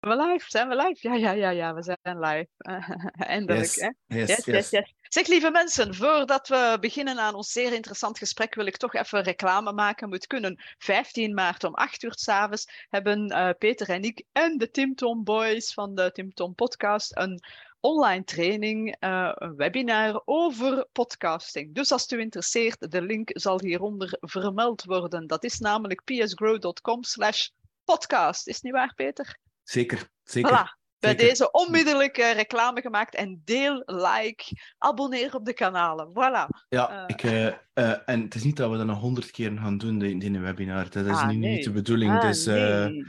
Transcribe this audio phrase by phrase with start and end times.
[0.00, 0.50] we live?
[0.50, 1.08] Zijn we live?
[1.08, 2.48] Ja, ja, ja, ja, we zijn live.
[3.12, 3.64] Eindelijk.
[3.64, 4.16] Yes, Hè?
[4.16, 4.92] yes, Yes, yes.
[5.00, 9.22] Zeg, lieve mensen, voordat we beginnen aan ons zeer interessant gesprek, wil ik toch even
[9.22, 10.08] reclame maken.
[10.08, 10.62] Moet kunnen.
[10.78, 15.24] 15 maart om 8 uur s'avonds hebben eh, Peter en ik en de Tim Tom
[15.24, 17.40] Boys van de Tim Tom Podcast een
[17.80, 21.74] online training, eh, een webinar over podcasting.
[21.74, 25.26] Dus als het u interesseert, de link zal hieronder vermeld worden.
[25.26, 27.48] Dat is namelijk psgrow.com slash
[27.84, 28.48] podcast.
[28.48, 29.38] Is het niet waar, Peter?
[29.70, 30.50] Zeker, zeker.
[30.50, 30.78] Voilà.
[30.98, 31.26] Bij zeker.
[31.28, 34.44] deze onmiddellijk reclame gemaakt en deel, like,
[34.78, 36.08] abonneer op de kanalen.
[36.10, 36.64] Voilà.
[36.68, 37.04] Ja, Eh.
[37.06, 40.02] ik, eh, eh, en het is niet dat we dat nog honderd keer gaan doen
[40.02, 40.90] in in een webinar.
[40.90, 41.54] Dat is Ah, nu nee.
[41.54, 42.12] niet de bedoeling.
[42.12, 43.04] Ah, dus, nee.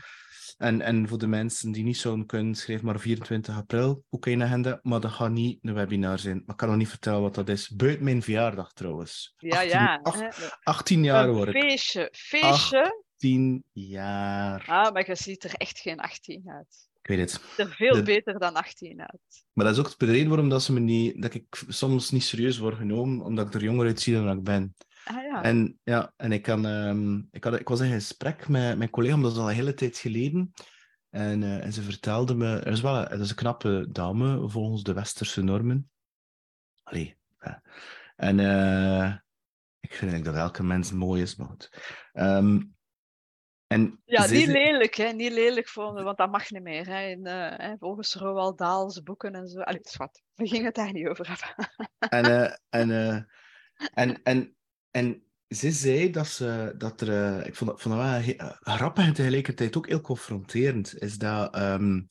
[0.57, 4.39] en, en voor de mensen die niet zouden kunnen, schrijf maar 24 april, ook in
[4.39, 4.79] de agenda.
[4.81, 6.35] Maar dat gaat niet een webinar zijn.
[6.35, 7.69] Maar ik kan nog niet vertellen wat dat is.
[7.69, 9.33] Buiten mijn verjaardag trouwens.
[9.37, 9.99] Ja, 18, ja.
[10.03, 10.27] ach- hè.
[10.63, 11.61] 18 jaar Een word ik.
[11.61, 12.09] feestje.
[12.11, 13.03] Feestje.
[13.21, 14.65] 18 jaar.
[14.67, 16.89] Ah, maar je ziet er echt geen 18 uit.
[17.01, 17.31] Ik weet het.
[17.31, 19.45] Ziet er veel beter dan 18 uit.
[19.53, 22.23] Maar dat is ook de reden waarom dat, ze me niet, dat ik soms niet
[22.23, 24.75] serieus word genomen, omdat ik er jonger uitzie dan ik ben.
[25.03, 25.43] Ah ja.
[25.43, 29.17] En, ja, en ik, kan, ehm, ik, had, ik was in gesprek met mijn collega,
[29.17, 30.51] dat is al een hele tijd geleden.
[31.09, 34.49] En, eh, en ze vertelde me, er is wel een, dat is een knappe dame
[34.49, 35.89] volgens de westerse normen.
[36.83, 37.17] Allee.
[37.39, 37.61] ja.
[38.15, 39.15] En eh,
[39.79, 41.69] ik vind dat elke mens mooi is, maar goed.
[42.11, 42.59] Ehm,
[43.71, 45.11] en Ja, niet zei- lelijk, hè.
[45.11, 46.87] Niet lelijk voor want dat mag niet meer.
[46.87, 47.07] Hè.
[47.07, 49.59] In, hè, volgens Roald Dahls boeken en zo.
[49.59, 51.69] Allee, schat, we gingen het daar niet over hebben.
[52.09, 53.21] En, eh, en, eh,
[53.93, 54.55] en, en,
[54.91, 57.45] en ze zei dat ze dat er.
[57.47, 61.01] ik vond dat, vond dat wel grappig en tegelijkertijd ook heel confronterend.
[61.01, 61.55] Is dat.
[61.55, 62.01] ehm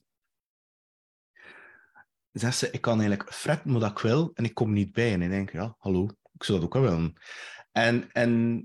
[2.32, 5.12] zegt ze, ik kan eigenlijk fretten wat ik wil en ik kom niet bij.
[5.12, 7.14] En ik denk, ja, hallo, ik zou dat ook wel willen.
[7.72, 8.64] En, en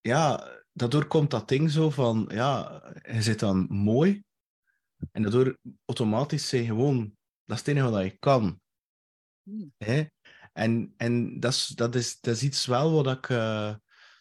[0.00, 2.82] ja, daardoor komt dat ding zo van, ja,
[3.12, 4.24] je zit dan mooi.
[5.12, 8.60] En daardoor automatisch zijn gewoon, dat is het enige wat je kan.
[9.42, 9.72] Hmm.
[9.78, 10.04] Hè?
[10.52, 13.74] En, en dat, is, dat, is, dat is iets wel wat ik eh,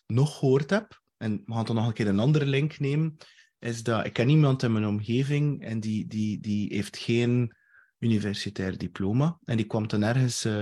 [0.06, 1.02] nog gehoord heb.
[1.18, 3.18] En we gaan dan nog een keer een andere link nemen.
[3.60, 7.56] Is dat ik ken iemand in mijn omgeving en die, die, die heeft geen
[8.00, 9.40] universitair diploma.
[9.44, 10.62] En die kwam dan ergens eh,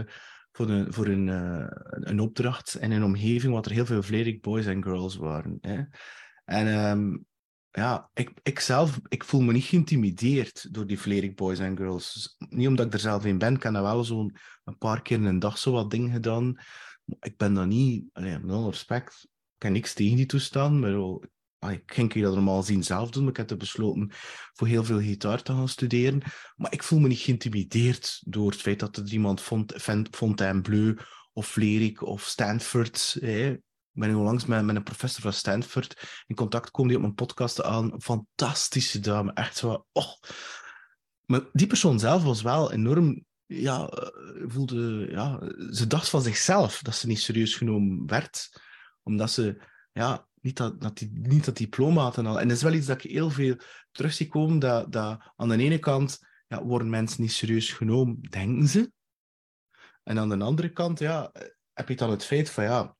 [0.55, 4.41] voor, een, voor een, eh, een opdracht in een omgeving waar er heel veel Vlerik
[4.41, 5.57] boys en girls waren.
[5.61, 5.83] Hè?
[6.45, 7.17] En ehm,
[7.71, 12.35] ja, ik, ik zelf ik voel me niet geïntimideerd door die Vlerik boys en girls.
[12.37, 15.25] Niet omdat ik er zelf in ben, ik heb wel zo'n een paar keer in
[15.25, 16.59] een dag zo wat dingen gedaan.
[17.19, 20.79] Ik ben dan niet, allee, met respect, ik heb niks tegen die toestand.
[20.79, 21.23] Maar wel,
[21.71, 24.11] ik ging dat normaal zien zelf doen, maar ik heb besloten
[24.53, 26.21] voor heel veel gitaar te gaan studeren.
[26.55, 29.73] Maar ik voel me niet geïntimideerd door het feit dat er iemand Font-
[30.11, 30.97] Fontainebleau
[31.33, 33.17] of Vlerik of Stanford.
[33.19, 33.51] Hè.
[33.51, 37.15] Ik ben onlangs met, met een professor van Stanford in contact gekomen die op mijn
[37.15, 38.01] podcast aan.
[38.01, 39.85] Fantastische dame, echt zo.
[39.91, 40.13] Oh.
[41.25, 45.39] Maar die persoon zelf was wel enorm ja, eh, voelde, ja,
[45.71, 48.61] ze dacht van zichzelf dat ze niet serieus genomen werd,
[49.03, 52.39] omdat ze ja, niet, dat, die, niet dat diploma had en al.
[52.39, 53.55] En dat is wel iets dat ik heel veel
[53.91, 58.21] terug zie komen, dat, dat aan de ene kant ja, worden mensen niet serieus genomen,
[58.21, 58.91] denken ze.
[60.03, 61.31] En aan de andere kant ja,
[61.73, 62.95] heb je dan het feit van ja,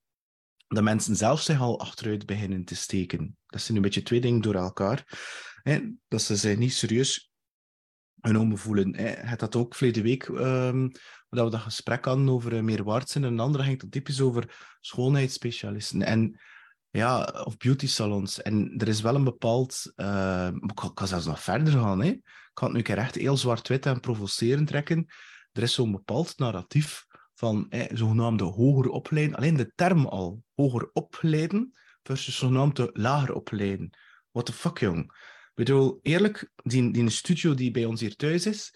[0.67, 3.37] dat mensen zelf zich al achteruit beginnen te steken.
[3.45, 5.05] Dat zijn een beetje twee dingen door elkaar.
[6.07, 7.31] Dat ze zich niet serieus
[8.21, 8.91] genomen voelen.
[8.91, 10.87] Je had dat ook verleden week, ehm
[11.35, 13.23] dat we dat gesprek hadden over uh, meerwaartsen.
[13.23, 16.01] En een andere ging dat typisch over schoonheidsspecialisten.
[16.01, 16.39] En
[16.97, 18.41] ja, of beauty salons.
[18.41, 19.91] En er is wel een bepaald...
[19.95, 22.01] eh, ik kan- zelfs nog verder gaan.
[22.01, 22.07] Hè.
[22.09, 25.05] Ik kan het nu keer echt heel zwart-wit en provocerend trekken.
[25.51, 29.35] Er is zo'n bepaald narratief van eh, zogenaamde hoger opleiden.
[29.35, 33.89] Alleen de term al, hoger opleiden versus zogenaamde lager opleiden.
[34.31, 34.99] What the fuck, jong?
[35.01, 38.75] Ik bedoel, eerlijk, die, die studio die bij ons hier thuis is,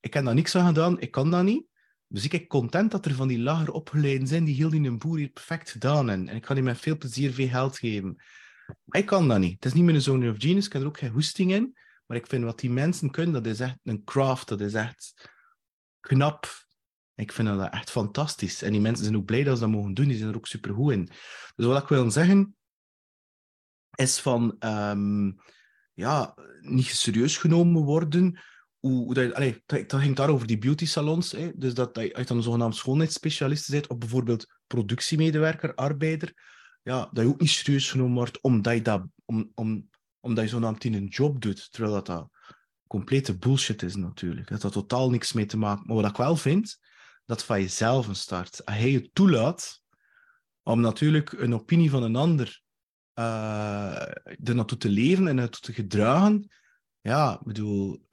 [0.00, 1.66] ik heb daar niks aan gedaan, ik kan dat niet.
[2.08, 5.18] Dus ik ben content dat er van die lager opgeleiden zijn, die heel die boer
[5.18, 6.28] hier perfect gedaan hebben.
[6.28, 8.22] En ik ga die met veel plezier veel geld geven.
[8.84, 9.54] Maar ik kan dat niet.
[9.54, 11.76] Het is niet mijn zone of genius, ik heb er ook geen hoesting in.
[12.06, 15.30] Maar ik vind wat die mensen kunnen, dat is echt een craft, dat is echt
[16.00, 16.64] knap.
[17.14, 18.62] Ik vind dat echt fantastisch.
[18.62, 20.46] En die mensen zijn ook blij dat ze dat mogen doen, die zijn er ook
[20.46, 21.08] supergoed in.
[21.54, 22.56] Dus wat ik wil zeggen,
[23.94, 24.56] is van...
[24.58, 25.30] ehm,
[25.96, 28.40] ja, niet serieus genomen worden.
[28.86, 31.32] Hoe, dat, ging daar over die beauty salons.
[31.32, 31.50] Hè?
[31.54, 36.32] Dus dat, dat je dan zogenaamd schoonheidsspecialist bent, of bijvoorbeeld productiemedewerker, arbeider,
[36.82, 39.88] ja, dat je ook niet serieus genomen wordt omdat je, dat, om, om,
[40.20, 41.72] omdat je zogenaamd in een job doet.
[41.72, 42.30] Terwijl dat, dat
[42.86, 44.48] complete bullshit is natuurlijk.
[44.48, 45.86] Dat had totaal niks mee te maken.
[45.86, 46.78] Maar wat ik wel vind,
[47.24, 48.64] dat van jezelf een start.
[48.64, 49.82] Als je toelaat
[50.62, 52.62] om natuurlijk een opinie van een ander
[53.18, 54.02] uh,
[54.44, 56.50] er naartoe te leven en naartoe te gedragen,
[57.06, 58.06] ja, ik bedoel,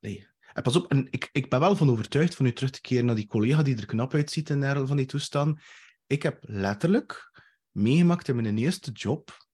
[0.00, 0.28] nee.
[0.52, 3.04] En pas op, en ik, ik ben wel van overtuigd van u terug te keren
[3.04, 5.60] naar die collega die er knap uitziet in dergelijke van die toestand.
[6.06, 9.46] Ik heb letterlijk meegemaakt in mijn eerste job,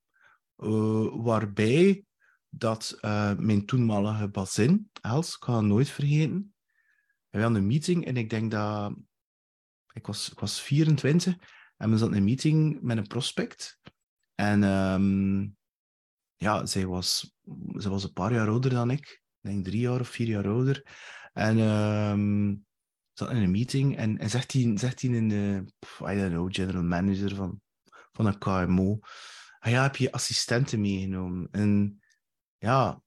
[0.57, 2.05] uh, waarbij
[2.49, 6.55] dat uh, mijn toenmalige bazin, Els, ik ga het nooit vergeten,
[7.29, 8.95] we hadden een meeting en ik denk dat...
[9.93, 11.37] Ik was, ik was 24
[11.77, 13.81] en we zaten in een meeting met een prospect.
[14.35, 15.57] En um,
[16.43, 17.35] ja, zij was,
[17.73, 19.23] zij was een paar jaar ouder dan ik.
[19.41, 20.87] Ik denk drie jaar of vier jaar ouder.
[21.33, 22.65] En um,
[23.13, 25.65] zat in een meeting en, en zegt hij, zegt in de,
[26.01, 27.61] I don't know, general manager van,
[28.13, 28.99] van een KMO.
[29.59, 31.49] Ah ja, heb je assistenten meegenomen?
[31.51, 32.01] En
[32.59, 33.03] ja,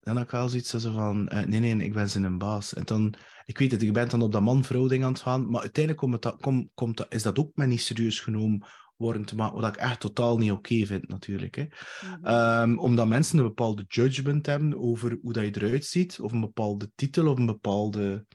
[0.00, 2.74] dan had ik wel zoiets van, uh, nee, nee, ik ben zijn baas.
[2.74, 3.14] En dan,
[3.44, 6.04] ik weet het, ik ben dan op dat man-vrouw ding aan het gaan, maar uiteindelijk
[6.04, 9.60] komt dat, komt, komt dat, is dat ook maar niet serieus genomen worden te maken,
[9.60, 11.54] wat ik echt totaal niet oké okay vind natuurlijk.
[11.54, 11.66] Hè.
[12.06, 12.70] Mm-hmm.
[12.70, 16.40] Um, omdat mensen een bepaalde judgment hebben over hoe dat je eruit ziet, of een
[16.40, 18.26] bepaalde titel, of een bepaalde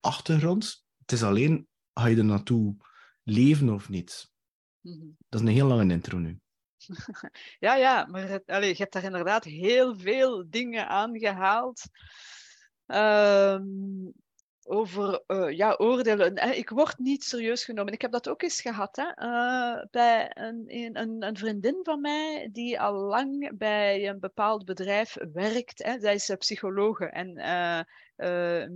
[0.00, 0.84] achtergrond.
[0.98, 2.76] Het is alleen, ga je er naartoe
[3.22, 4.30] leven of niet?
[4.80, 5.16] Mm-hmm.
[5.28, 6.40] Dat is een heel lange intro nu.
[7.58, 11.82] ja, ja, maar het, allez, je hebt daar inderdaad heel veel dingen aangehaald.
[12.86, 14.12] Um,
[14.64, 16.56] over uh, ja, oordelen.
[16.56, 17.92] Ik word niet serieus genomen.
[17.92, 19.26] Ik heb dat ook eens gehad hè?
[19.26, 20.64] Uh, bij een,
[20.96, 25.82] een, een, vriendin van mij die al lang bij een bepaald bedrijf werkt.
[25.84, 26.00] Hè?
[26.00, 27.34] Zij is uh, psychologe en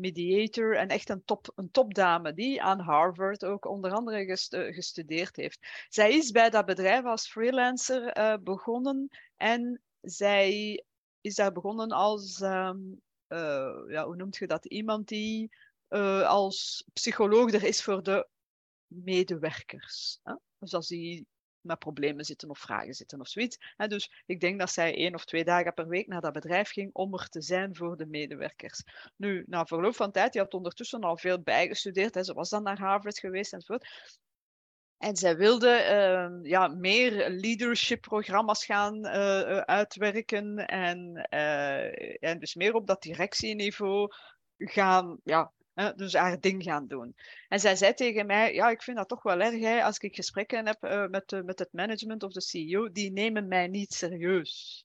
[0.01, 5.87] mediator en echt een, top, een topdame die aan Harvard ook onder andere gestudeerd heeft.
[5.89, 8.13] Zij is bij dat bedrijf als freelancer
[8.43, 10.85] begonnen en zij
[11.21, 13.01] is daar begonnen als, um,
[13.89, 14.65] ja, hoe noemt je dat?
[14.65, 15.51] Iemand die
[15.89, 18.29] uh, als psycholoog er is voor de
[18.87, 20.21] medewerkers.
[20.23, 20.35] Hè?
[20.59, 21.27] Dus als die
[21.61, 23.57] met problemen zitten of vragen zitten of zoiets.
[23.77, 23.89] Hè?
[23.89, 26.91] Dus ik denk dat zij één of twee dagen per week naar dat bedrijf ging
[26.93, 28.83] om er te zijn voor de medewerkers.
[29.17, 32.15] Nu, na verloop van tijd, die had ondertussen al veel bijgestudeerd.
[32.15, 32.25] Hè?
[32.25, 34.15] Ze was dan naar Harvard geweest enzovoort.
[34.97, 41.15] En zij wilde uh, ja, meer leadership-programma's gaan uh, uitwerken en,
[42.21, 44.13] en dus meer op dat directieniveau
[44.59, 45.53] gaan ja,
[45.97, 47.17] dus haar ding gaan doen.
[47.49, 50.15] En zij zei tegen mij, ja, ik vind dat toch wel erg, hè, als ik
[50.15, 53.93] gesprekken heb uh, met, uh, met het management of de CEO, die nemen mij niet
[53.93, 54.85] serieus.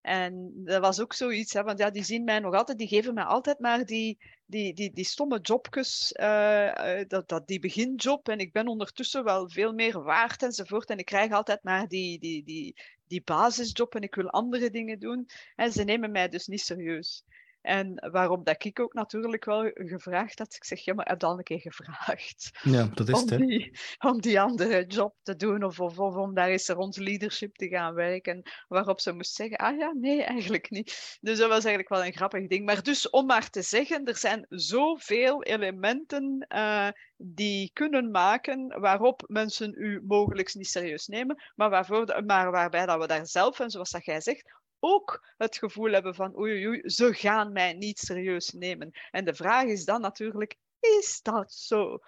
[0.00, 3.14] En dat was ook zoiets, hè, want ja, die zien mij nog altijd, die geven
[3.14, 8.28] mij altijd maar die, die, die, die stomme jobjes, uh, dat, dat, die beginjob.
[8.28, 10.90] En ik ben ondertussen wel veel meer waard enzovoort.
[10.90, 14.98] En ik krijg altijd maar die, die, die, die basisjob en ik wil andere dingen
[14.98, 15.28] doen.
[15.56, 17.24] En ze nemen mij dus niet serieus.
[17.66, 20.54] En waarom dat ik ook natuurlijk wel gevraagd had.
[20.54, 22.58] Ik zeg, ja, maar heb al een keer gevraagd?
[22.62, 23.38] Ja, dat is om het.
[23.38, 27.54] Die, om die andere job te doen of, of, of, om daar eens rond leadership
[27.54, 28.42] te gaan werken.
[28.68, 31.18] Waarop ze moest zeggen, ah ja, nee, eigenlijk niet.
[31.20, 32.64] Dus dat was eigenlijk wel een grappig ding.
[32.64, 39.24] Maar dus om maar te zeggen, er zijn zoveel elementen uh, die kunnen maken waarop
[39.26, 43.70] mensen u mogelijk niet serieus nemen, maar, waarvoor, maar waarbij dat we daar zelf, en
[43.70, 47.98] zoals dat jij zegt, ook het gevoel hebben van oei, oei, ze gaan mij niet
[47.98, 48.90] serieus nemen.
[49.10, 51.98] En de vraag is dan natuurlijk, is dat zo?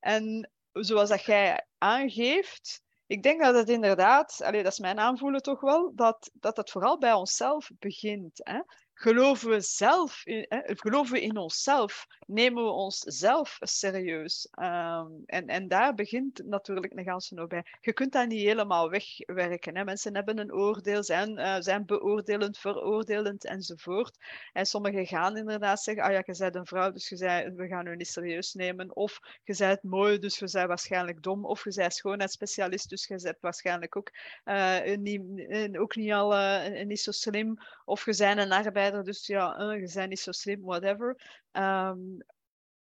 [0.00, 5.42] En zoals dat jij aangeeft, ik denk dat het inderdaad, allez, dat is mijn aanvoelen
[5.42, 8.40] toch wel, dat, dat het vooral bij onszelf begint.
[8.42, 8.60] Hè?
[9.00, 14.48] Geloven we zelf, in, hè, geloven we in onszelf, nemen we onszelf serieus.
[14.60, 17.64] Um, en, en daar begint natuurlijk een ganse nog bij.
[17.80, 19.76] Je kunt dat niet helemaal wegwerken.
[19.76, 19.84] Hè.
[19.84, 24.18] Mensen hebben een oordeel, zijn, uh, zijn beoordelend, veroordelend enzovoort.
[24.52, 27.96] En sommigen gaan inderdaad zeggen, ah ja, je bent een vrouw, dus we gaan u
[27.96, 28.96] niet serieus nemen.
[28.96, 31.44] Of je bent mooi, dus je bent waarschijnlijk dom.
[31.44, 34.10] Of je bent schoonheidsspecialist, dus je bent waarschijnlijk ook,
[34.44, 37.58] uh, niet, ook niet, al, niet zo slim.
[37.84, 41.38] Of je bent een arbeider dus ja, uh, je bent niet zo slim, whatever.
[41.52, 42.24] Um,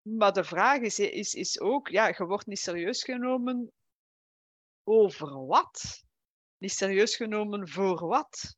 [0.02, 3.72] maar de vraag is, is, is ook, ja, je wordt niet serieus genomen
[4.84, 6.04] over wat?
[6.58, 8.56] Niet serieus genomen voor wat?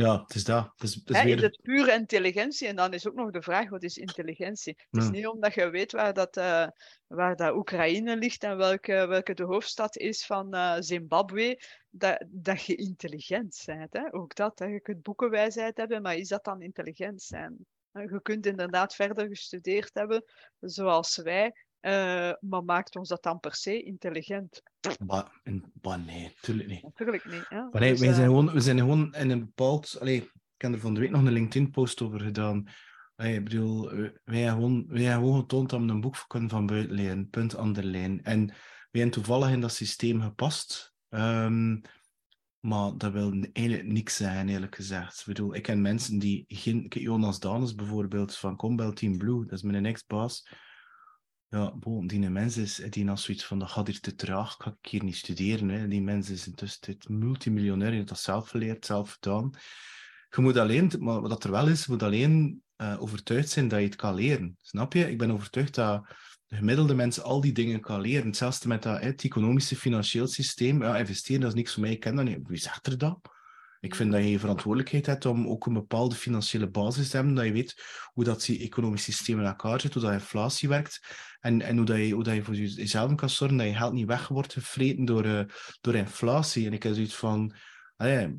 [0.00, 0.70] Ja, het is dat.
[0.74, 1.36] Het is, het is, weer...
[1.36, 2.68] is het pure intelligentie?
[2.68, 4.76] En dan is ook nog de vraag, wat is intelligentie?
[4.90, 6.66] Het is niet omdat je weet waar dat, uh,
[7.06, 11.60] waar dat Oekraïne ligt en welke, welke de hoofdstad is van uh, Zimbabwe,
[11.90, 13.92] dat, dat je intelligent bent.
[13.92, 14.14] Hè?
[14.14, 14.66] Ook dat, hè?
[14.66, 17.66] je kunt boekenwijsheid hebben, maar is dat dan intelligent zijn?
[17.92, 20.24] Je kunt inderdaad verder gestudeerd hebben,
[20.60, 21.52] zoals wij,
[21.86, 24.62] uh, maar maakt ons dat dan per se intelligent?
[25.06, 25.40] Maar,
[25.82, 26.82] maar nee, natuurlijk niet.
[26.82, 27.46] Natuurlijk niet.
[27.48, 27.68] Ja.
[27.70, 29.96] Maar nee, dus, wij zijn gewoon, we zijn gewoon in een bepaald.
[30.00, 32.68] Allee, ik heb er van de week nog een LinkedIn-post over gedaan.
[33.16, 33.90] Allee, ik bedoel,
[34.24, 37.28] wij hebben gewoon, wij hebben gewoon getoond dat we een boek kunnen van buiten leren,
[37.28, 38.22] punt aan de lijn.
[38.22, 38.56] En wij
[38.90, 40.94] hebben toevallig in dat systeem gepast.
[41.08, 41.80] Um,
[42.60, 45.18] Maar dat wil eigenlijk niks zijn, eerlijk gezegd.
[45.18, 46.86] Ik bedoel, ik ken mensen die geen...
[46.88, 50.48] Jonas Danes bijvoorbeeld, van Combel Team Blue, dat is mijn ex-baas.
[51.54, 54.76] Ja, boom, die mens is, die als zoiets van, dat gaat hier te traag, ga
[54.80, 55.68] ik hier niet studeren.
[55.68, 55.88] Hè.
[55.88, 59.50] Die mens is intussen multimiljonair, die heeft dat zelf geleerd, zelf gedaan.
[60.30, 63.78] Je moet alleen, maar wat er wel is, je moet alleen uh, overtuigd zijn dat
[63.78, 64.56] je het kan leren.
[64.60, 65.10] Snap je?
[65.10, 66.06] Ik ben overtuigd dat
[66.46, 68.26] de gemiddelde mensen al die dingen kan leren.
[68.26, 70.82] Hetzelfde met dat, het economische financieel systeem.
[70.82, 71.92] Ja, investeren, dat is niks voor mij.
[71.92, 72.48] Ik ken dat niet.
[72.48, 73.18] Wie zegt er dat?
[73.84, 77.44] Ik vind dat je verantwoordelijkheid hebt om ook een bepaalde financiële basis te hebben, dat
[77.44, 81.00] je weet hoe dat die economische systeem in elkaar zit, hoe dat inflatie werkt
[81.40, 83.92] en, en hoe, dat je, hoe dat je voor jezelf kan zorgen dat je geld
[83.92, 85.40] niet weg wordt gevreten door, uh,
[85.80, 86.66] door inflatie.
[86.66, 87.54] En ik heb zoiets van,
[87.96, 88.36] allee,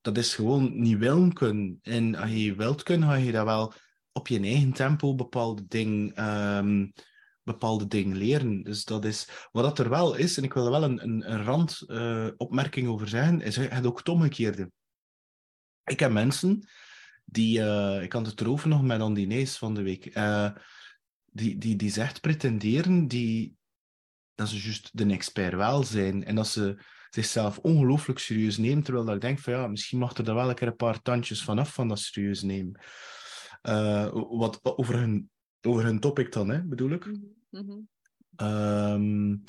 [0.00, 1.78] dat is gewoon niet willen kunnen.
[1.82, 3.72] En als je wilt kunnen, ga je dat wel
[4.12, 6.92] op je eigen tempo bepaalde dingen, um,
[7.42, 8.62] bepaalde dingen leren.
[8.62, 11.32] Dus dat is wat dat er wel is, en ik wil er wel een, een,
[11.32, 14.70] een randopmerking uh, over zeggen, is het ook het omgekeerde.
[15.84, 16.68] Ik heb mensen
[17.24, 20.50] die, uh, ik had het erover nog met Andinees van de week, uh,
[21.24, 23.56] die, die, die zegt pretenderen die,
[24.34, 29.06] dat ze juist de expert wel zijn en dat ze zichzelf ongelooflijk serieus neemt, terwijl
[29.06, 31.44] dat ik denk van ja, misschien mag er daar wel een keer een paar tandjes
[31.44, 32.80] vanaf van dat serieus nemen.
[34.12, 35.30] Wat, over, hun,
[35.66, 37.06] over hun topic dan, hè, bedoel ik.
[37.50, 37.90] Mm
[38.36, 39.42] um,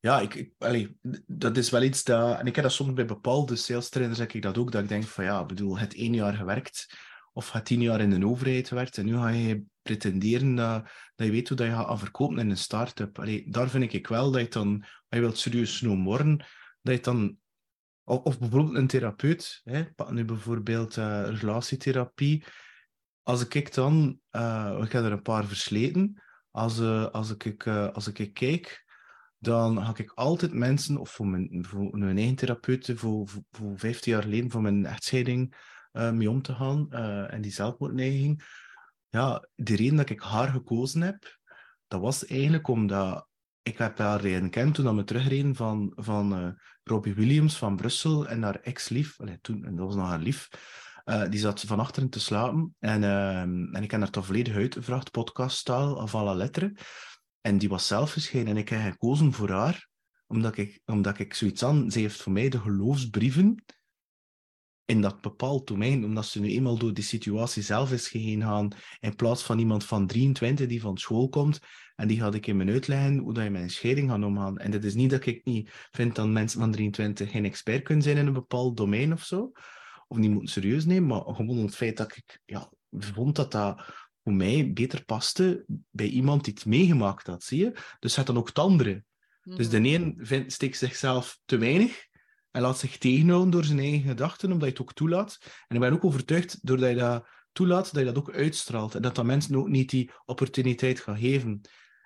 [0.00, 2.38] ja, ik, ik allee, dat is wel iets dat...
[2.38, 4.88] En ik heb dat soms bij bepaalde sales trainers, zeg ik dat ook, dat ik
[4.88, 6.96] denk van ja, bedoel, het één jaar gewerkt
[7.32, 10.82] of het tien jaar in een overheid gewerkt en nu ga je pretenderen dat,
[11.14, 13.18] dat je weet hoe dat je gaat verkopen in een start-up.
[13.18, 16.44] Allee, daar vind ik wel dat je dan, als je wilt serieus genomen worden,
[16.82, 17.36] dat je dan,
[18.04, 22.44] of, bijvoorbeeld een therapeut, hè, nu bijvoorbeeld uh, relatietherapie.
[23.30, 28.08] Als ik dan, uh, ik heb er een paar versleten, als, uh, als, ik, als
[28.08, 28.84] ik kijk,
[29.38, 33.78] dan ga ik altijd mensen, of voor mijn, voor mijn eigen therapeut, voor, voor, voor
[33.78, 35.56] 15 jaar geleden, voor mijn echtscheiding
[35.92, 36.92] mee om te gaan
[37.28, 38.42] en die zelfmoordneiging.
[39.08, 41.38] Ja, de reden dat ik haar gekozen heb,
[41.86, 43.28] dat was eigenlijk omdat
[43.62, 48.42] ik heb haar leren kennen toen we terugreden van, van Robbie Williams van Brussel en
[48.42, 49.16] haar ex-lief.
[49.40, 50.48] Toen, en dat was nog haar lief.
[51.10, 52.74] Uh, die zat van achteren te slapen.
[52.78, 56.76] En, uh, en ik heb haar toch volledig uitgevraagd, podcaststaal, af alle letteren.
[57.40, 58.46] En die was zelf verschenen.
[58.46, 59.88] En ik heb gekozen voor haar,
[60.26, 61.90] omdat ik, omdat ik zoiets aan...
[61.90, 63.64] Ze heeft voor mij de geloofsbrieven
[64.84, 68.68] in dat bepaald domein, omdat ze nu eenmaal door die situatie zelf is geheen gaan,
[69.00, 71.60] in plaats van iemand van 23 die van school komt
[71.96, 74.58] en die ga ik in mijn uitleggen hoe dat je een scheiding gaat omgaan.
[74.58, 78.04] En dat is niet dat ik niet vind dat mensen van 23 geen expert kunnen
[78.04, 79.52] zijn in een bepaald domein of zo,
[80.10, 83.82] of niet moeten serieus nemen, maar gewoon het feit dat ik ja, vond dat dat
[84.22, 87.76] voor mij beter paste bij iemand die het meegemaakt had, zie je?
[87.98, 89.04] Dus het dan ook het andere.
[89.42, 89.94] Dus de mhm.
[89.94, 92.06] een vindt, steekt zichzelf te weinig
[92.50, 95.38] en laat zich tegenhouden door zijn eigen gedachten, omdat je het ook toelaat.
[95.68, 98.94] En ik ben ook overtuigd, doordat je dat toelaat, dat je dat ook uitstraalt.
[98.94, 101.60] En dat dat mensen ook niet die opportuniteit gaan geven.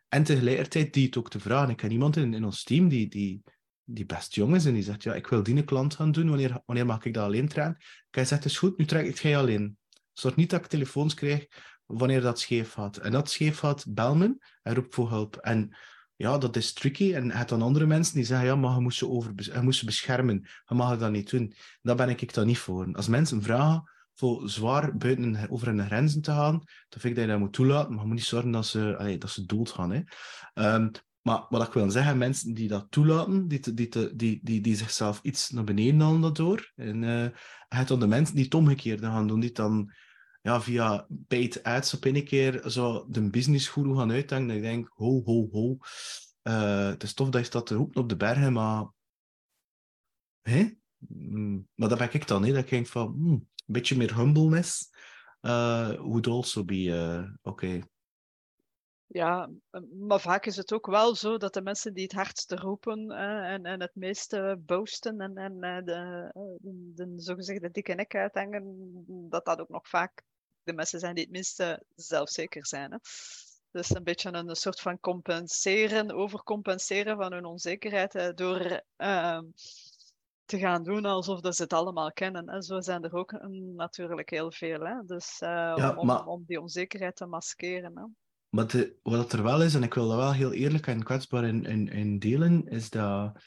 [0.09, 1.71] En tegelijkertijd die het ook te vragen.
[1.71, 3.43] Ik ken iemand in, in ons team die, die,
[3.85, 6.63] die best jong is en die zegt, ja, ik wil die klant gaan doen, wanneer,
[6.67, 7.83] wanneer mag ik dat alleen trainen?
[8.11, 9.77] Hij zegt, is goed, nu trek ik het alleen.
[10.13, 11.47] Zorg niet dat ik telefoons krijg
[11.87, 12.97] wanneer dat scheef gaat.
[12.97, 15.37] En dat scheef gaat, bel me en roep voor hulp.
[15.37, 15.77] En
[16.17, 17.15] ja, dat is tricky.
[17.15, 20.49] En het dan andere mensen die zeggen, ja, maar je moest ze, over, je beschermen.
[20.67, 21.55] Je mag dat niet doen.
[21.83, 22.89] Daar ben ik dan niet voor.
[22.93, 27.25] Als mensen vragen voor zwaar buiten over hun grenzen te gaan, dan vind ik dat
[27.25, 27.91] je dat moet toelaten.
[27.91, 29.91] Maar je moet niet zorgen dat ze, allee, dat ze doodgaan.
[29.91, 30.03] Hè.
[30.75, 30.91] Um,
[31.25, 35.21] maar wat ik wil zeggen, mensen die dat toelaten, die, die, die, die, die zichzelf
[35.23, 36.73] iets naar beneden halen daardoor.
[36.75, 37.29] En uh,
[37.69, 39.93] het dan de mensen die het omgekeerde gaan doen, die dan
[40.43, 44.63] ja, via paid ads op een keer zo de business gaan uithangen.
[44.63, 45.77] Dat ik ho, ho, ho.
[46.43, 48.87] Uh, het is tof dat je staat te op de bergen, maar...
[50.43, 50.71] Hè?
[50.99, 52.53] Mm, maar dat ben ik dan, hè?
[52.53, 54.91] dat ik denk van, hmm, een beetje meer humbleness
[55.41, 57.65] would also be oké.
[57.65, 57.93] Okay.
[59.07, 59.51] Ja,
[59.99, 63.65] maar vaak is het ook wel zo dat de mensen die het hardste roepen en,
[63.65, 66.31] en het meeste boosten en, en de,
[66.61, 70.23] de, de zogezegde dikke nek uithangen, dat dat ook nog vaak
[70.63, 72.93] de mensen zijn die het minste zelfzeker zijn.
[72.93, 72.99] Hè?
[73.71, 79.45] Dus een beetje een, soort van compenseren, overcompenseren van hun onzekerheid hè, door ehm,
[80.45, 82.49] te gaan doen alsof dat ze het allemaal kennen.
[82.49, 84.81] En zo zijn er ook mm, natuurlijk heel veel.
[84.81, 85.05] Hè?
[85.07, 87.97] Dus uh, om, om, die onzekerheid te maskeren.
[87.97, 88.05] Hè?
[88.55, 91.45] Maar de, wat er wel is, en ik wil dat wel heel eerlijk en kwetsbaar
[91.45, 93.43] in, in, in delen, is dat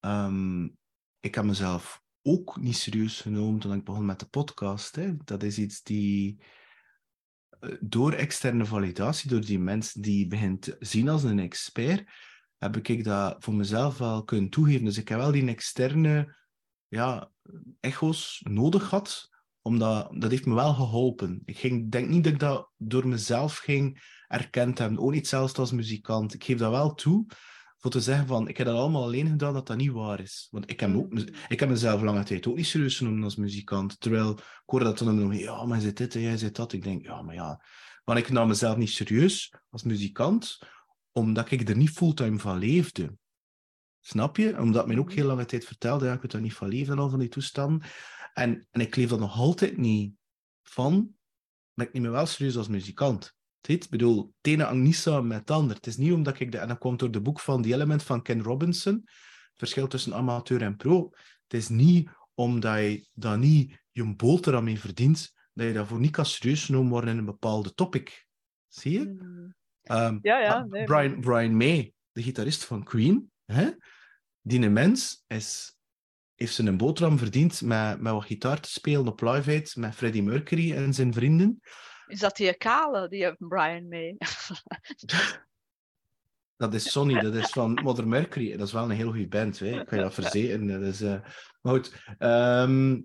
[0.00, 0.76] um,
[1.20, 4.94] ik heb mezelf ook niet serieus genomen toen ik begon met de podcast.
[4.94, 5.16] Hè.
[5.16, 6.42] Dat is iets die
[7.60, 12.10] eh, door externe validatie, door die mensen die begint te zien als een expert,
[12.56, 14.84] heb ik dat voor mezelf wel kunnen toegeven.
[14.84, 16.36] Dus ik heb wel die externe
[16.88, 17.30] ja,
[17.80, 19.28] echo's nodig had.
[19.68, 21.42] Omdat, dat heeft me wel geholpen.
[21.44, 24.98] Ik ging, denk niet dat ik dat door mezelf ging erkend hebben.
[24.98, 26.34] Ook niet zelfs als muzikant.
[26.34, 27.26] Ik geef dat wel toe
[27.78, 30.48] voor te zeggen van, ik heb dat allemaal alleen gedaan, dat dat niet waar is.
[30.50, 31.24] Want ik heb, ook, Mm.
[31.48, 34.00] ik heb mezelf lange tijd ook niet serieus genomen als muzikant.
[34.00, 36.72] Terwijl ik hoorde dat dan nog, ja, maar zit dit en jij zit dat.
[36.72, 37.62] Ik denk, ja, maar ja.
[38.04, 40.58] Want ik nam mezelf niet serieus als muzikant,
[41.12, 43.16] omdat ik er niet fulltime van leefde.
[44.00, 44.58] Snap je?
[44.60, 45.16] Omdat men ook Mhm.
[45.16, 47.28] heel lange tijd vertelde, ja, ik weet daar niet van leven en al van die
[47.28, 47.82] toestanden.
[48.38, 50.14] En, en ik leef er nog altijd niet
[50.62, 51.14] van,
[51.72, 53.36] maar ik neem me wel serieus als muzikant.
[53.60, 55.76] Ik bedoel, het ene hangt niet samen met het ander.
[55.76, 56.52] Het is niet omdat ik...
[56.52, 58.94] De, en dat komt door de boek van The Element van Ken Robinson.
[58.94, 61.10] Het verschil tussen amateur en pro.
[61.42, 66.10] Het is niet omdat je daar niet je boterham mee verdient, dat je daarvoor niet
[66.10, 68.26] kan serieus genomen worden in een bepaalde topic.
[68.68, 69.04] Zie je?
[69.04, 69.54] Mm.
[69.82, 73.70] Ehm, Ja, ja, nee, Brian, Brian May, de gitarist van Queen, hè?
[74.40, 75.77] die een mens is,
[76.38, 80.22] heeft zijn boterham verdiend met, met wat gitaar te spelen op Live Aid met Freddie
[80.22, 81.60] Mercury en zijn vrienden.
[82.06, 84.16] Is dat die kale, die heeft Brian mee?
[86.56, 88.56] Dat is Sonny, dat is van Mother Mercury.
[88.56, 89.80] Dat is wel een heel goede band, hè?
[89.80, 90.66] ik kan je dat verzekeren.
[90.66, 91.20] Dat is, eh,
[91.60, 93.00] Maar goed, ehm,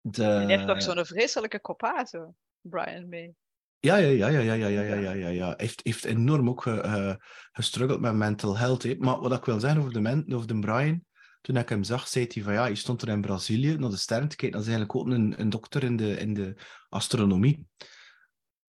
[0.00, 0.44] de...
[0.46, 2.34] Die heeft toch zo'n vreselijke koppa, zo.
[2.60, 3.34] Brian mee.
[3.78, 5.54] Ja, ja, ja, ja, ja, ja, ja, ja, ja, ja.
[5.56, 7.18] Heeft, heeft enorm ook ge, ge-
[7.52, 8.82] gestruggeld met mental health.
[8.82, 8.94] Hè.
[8.98, 11.04] Maar wat ik wil zeggen over de, over de Brian,
[11.46, 13.96] toen ik hem zag, zei hij van ja, je stond er in Brazilië naar de
[13.96, 14.58] sterren te kijken.
[14.58, 16.56] Dat is eigenlijk ook een, een dokter in de, in de
[16.88, 17.66] astronomie.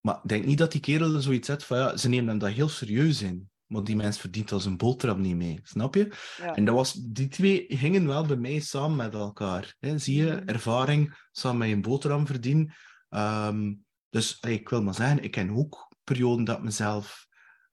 [0.00, 2.38] Maar ik denk niet dat die kerel er zoiets zet van ja, ze nemen hem
[2.38, 3.50] dat heel serieus in.
[3.66, 6.12] Want die mens verdient als een boterham niet mee, snap je?
[6.36, 6.54] Ja.
[6.54, 9.74] En dat was, die twee gingen wel bij mij samen met elkaar.
[9.78, 9.98] Hè?
[9.98, 10.48] Zie je, Mhm.
[10.48, 12.74] ervaring samen met een boterham verdienen.
[13.08, 13.74] Ehm,
[14.10, 17.26] dus ik wil maar zeggen, ik ken ook perioden dat mezelf...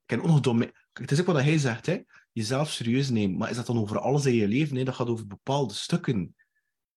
[0.05, 1.99] Ik ken ook nog mij- Het is ook wat hij zegt, hè?
[2.35, 3.37] Jezelf serieus nemen.
[3.37, 4.75] Maar is dat dan over alles in je leven?
[4.75, 6.35] Nee, dat gaat over bepaalde stukken.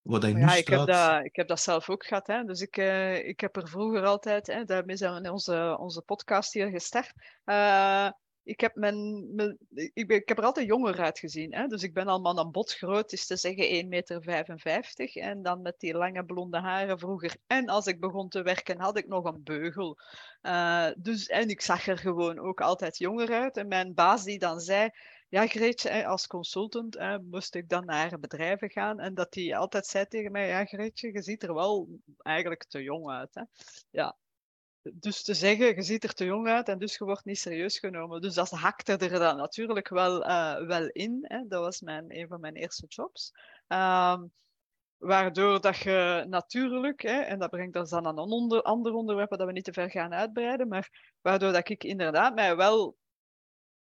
[0.01, 1.15] Wat hij Maar nu ja, ik heb, staat...
[1.15, 2.27] dat, ik heb dat zelf ook gehad.
[2.27, 2.43] Hè.
[2.43, 6.53] Dus ik, eh, ik heb er vroeger altijd, hè, daarmee zijn we onze, onze podcast
[6.53, 7.13] hier gestart.
[7.43, 8.09] Eh,
[8.43, 9.57] ik, heb mijn, mijn-
[9.93, 11.53] ik, ben, ik heb er altijd jonger uitgezien.
[11.53, 11.67] Hè.
[11.67, 15.09] Dus ik ben al man aan bot groot, is te zeggen 1,55 meter.
[15.13, 17.35] En dan met die lange blonde haren vroeger.
[17.47, 19.97] En als ik begon te werken, had ik nog een beugel.
[20.41, 23.57] Eh, dus, en ik zag er gewoon ook altijd jonger uit.
[23.57, 24.89] En mijn baas die dan zei,
[25.29, 28.99] ja, Greetje, als consultant moest ik dan naar bedrijven gaan.
[28.99, 31.87] En dat die altijd zei tegen mij: Ja, Greetje, je ziet er wel
[32.17, 33.35] eigenlijk te jong uit.
[33.35, 33.43] Hè.
[33.89, 34.17] Ja.
[34.93, 37.79] Dus te zeggen, je ziet er te jong uit en dus je wordt niet serieus
[37.79, 38.21] genomen.
[38.21, 41.19] Dus dat hakte er dan natuurlijk wel, eh, wel in.
[41.21, 41.47] Hè.
[41.47, 43.31] Dat was mijn, een van mijn eerste jobs.
[43.67, 44.23] Ehm,
[44.97, 49.29] waardoor dat je natuurlijk, hè, en dat brengt ons dan aan een onder, ander onderwerp
[49.29, 52.97] dat we niet te ver gaan uitbreiden, maar waardoor dat ik inderdaad mij wel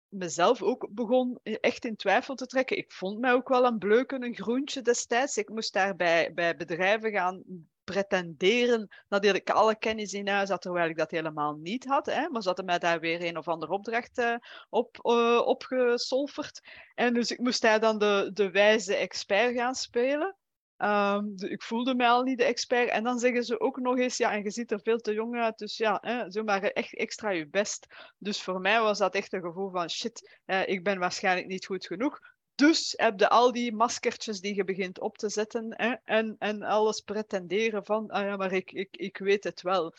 [0.08, 2.76] mezelf ook begon echt in twijfel te trekken.
[2.76, 5.36] Ik vond mij ook wel een bleuken, een groentje destijds.
[5.36, 7.42] Ik moest daar bij, bij bedrijven gaan
[7.84, 12.06] pretenderen dat ik alle kennis in huis had, terwijl ik dat helemaal niet had.
[12.06, 12.28] Hè.
[12.28, 14.34] Maar ze hadden mij daar weer een of andere opdracht uh,
[14.68, 16.60] op, uh, opgesolferd.
[16.94, 20.36] En dus ik moest daar dan de, de wijze expert gaan spelen.
[20.78, 22.88] De, ik voelde mij al niet de expert.
[22.88, 25.36] En dan zeggen ze ook nog eens, ja, en je ziet er veel te jong
[25.36, 27.86] uit, dus ja, hè, echt extra je best.
[28.18, 31.86] Dus voor mij was dat echt een gevoel van, shit, ik ben waarschijnlijk niet goed
[31.86, 32.20] genoeg.
[32.54, 36.62] Dus heb je al die maskertjes die je begint op te zetten hè, en, en
[36.62, 39.94] alles pretenderen van, ah ja, maar ik, ik, ik weet het wel.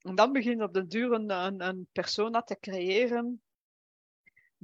[0.00, 3.42] En dan begin je op de duur een, een persona te creëren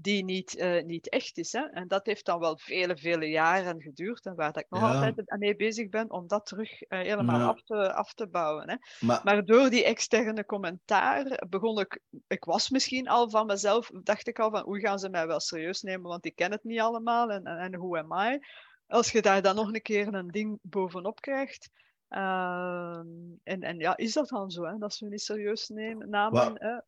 [0.01, 1.53] die niet, uh, niet echt is.
[1.53, 1.61] Hè?
[1.61, 4.27] En dat heeft dan wel vele, vele jaren geduurd.
[4.27, 4.95] En waar dat ik nog ja.
[4.95, 7.47] altijd mee bezig ben om dat terug uh, helemaal ja.
[7.47, 8.71] af, te, af te bouwen.
[8.71, 8.77] Hè?
[9.07, 9.21] Maar...
[9.25, 9.45] maar...
[9.45, 12.01] door die externe commentaar begon ik...
[12.27, 15.41] Ik was misschien al van mezelf, dacht ik al van, hoe gaan ze mij wel
[15.41, 18.39] serieus nemen, want ik ken het niet allemaal en, en, en hoe am I?
[18.87, 21.71] Als je daar dan nog een keer een ding bovenop krijgt...
[22.11, 23.01] Uh,
[23.43, 24.79] en, en ja, is dat dan zo, hè?
[24.79, 26.49] dat ze me niet serieus nemen, namen?
[26.49, 26.59] Wow.
[26.59, 26.79] Hè?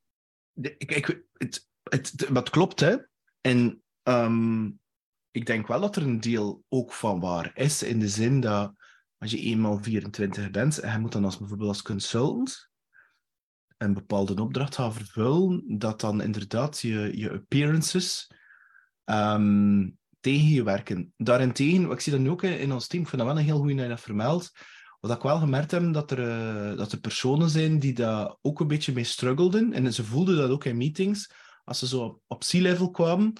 [0.53, 2.97] De, ik, ik, het, het, wat klopt, hè.
[3.40, 4.81] En um,
[5.31, 8.73] ik denk wel dat er een deel ook van waar is, in de zin dat
[9.18, 12.71] als je eenmaal 24 bent en je moet dan als, bijvoorbeeld als consultant
[13.77, 18.31] een bepaalde opdracht gaan vervullen, dat dan inderdaad je, je appearances
[19.05, 21.12] um, tegen je werken.
[21.16, 23.59] Daarentegen, ik zie dat nu ook in ons team, ik vind dat wel een heel
[23.59, 24.53] goed dat je dat
[25.03, 28.61] wat ik wel gemerkt heb, dat er, uh, dat er personen zijn die daar ook
[28.61, 29.73] een beetje mee struggelden.
[29.73, 31.31] En ze voelden dat ook in meetings,
[31.64, 33.33] als ze zo op, C-level kwamen,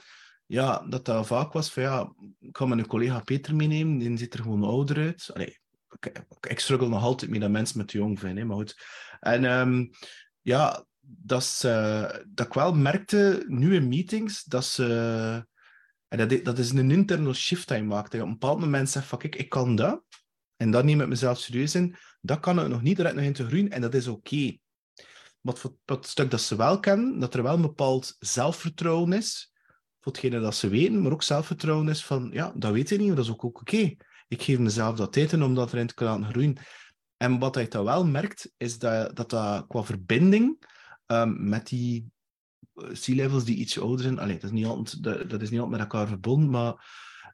[0.47, 4.35] ja, dat dat vaak was van ja, ik kan mijn collega Peter meenemen, die ziet
[4.35, 5.31] er gewoon ouder uit.
[5.35, 5.61] Ik,
[6.49, 8.77] ik struggle nog altijd mee dat mensen me te jong vinden, maar goed.
[9.21, 9.91] En um,
[10.41, 11.59] ja, dat,
[12.29, 15.47] dat ik wel merkte, nu in meetings, dat ze
[16.09, 18.15] En dat, is, een internal shift dat je maakt.
[18.15, 20.03] Op een bepaald moment zegt van, kijk, ik kan dat.
[20.57, 21.97] En dat neem ik mezelf serieus in.
[22.21, 23.71] Dat kan ik nog niet direct nog in te groeien.
[23.71, 24.57] En dat is oké.
[25.43, 29.53] Wat voor stuk dat ze wel kennen, dat er wel een bepaald zelfvertrouwen is.
[30.01, 33.17] Voor hetgene dat ze weten, maar ook zelfvertrouwen is van, ja, dat weet je niet,
[33.17, 33.95] dat is ook, ook oké.
[34.29, 36.57] Ik geef mezelf dat tijd in om dat erin te kunnen groeien.
[37.17, 40.67] En wat je dan wel merkt, is dat dat, dat qua verbinding
[41.07, 42.13] um, met die
[42.93, 46.07] sea-levels die iets ouder zijn, allee, dat, is niet altijd, dat, is niet met elkaar
[46.07, 46.75] verbonden, maar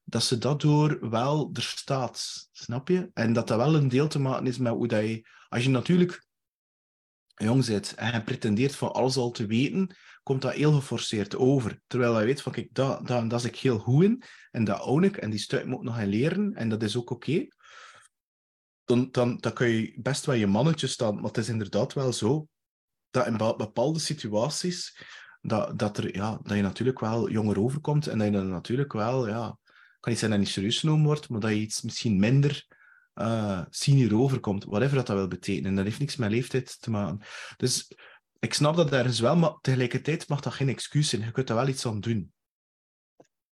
[0.05, 3.11] dat ze dat door wel er staat, snap je?
[3.15, 5.29] En dat dat wel een deel te maken is met hoe dat je...
[5.49, 6.27] Als je natuurlijk
[7.39, 11.81] jong zit en je pretendeert van alles al te weten, komt dat heel geforceerd over.
[11.87, 14.81] Terwijl je weet van, kijk, dat, dat, dat is ik heel goed in, en dat
[14.81, 17.47] own ik, en die stuk moet nog gaan leren, en dat is ook oké.
[18.85, 22.13] Dan, dan, dan kun je best wel je mannetje staan, maar het is inderdaad wel
[22.13, 22.49] zo
[23.11, 25.03] dat in bepaalde situaties
[25.41, 28.93] dat, dat, er, ja, dat je natuurlijk wel jonger overkomt en dat je dan natuurlijk
[28.93, 29.59] wel, ja,
[30.01, 32.67] kan niet zijn dat je niet serieus genomen wordt, maar dat je iets misschien minder
[33.19, 35.71] uh, senior overkomt, whatever dat, dat wil betekenen.
[35.71, 37.21] En dat heeft niks met leeftijd te maken.
[37.57, 37.93] Dus
[38.39, 41.23] ik snap dat ergens wel, maar tegelijkertijd mag dat geen excuus zijn.
[41.23, 42.33] Je kunt daar wel iets aan doen.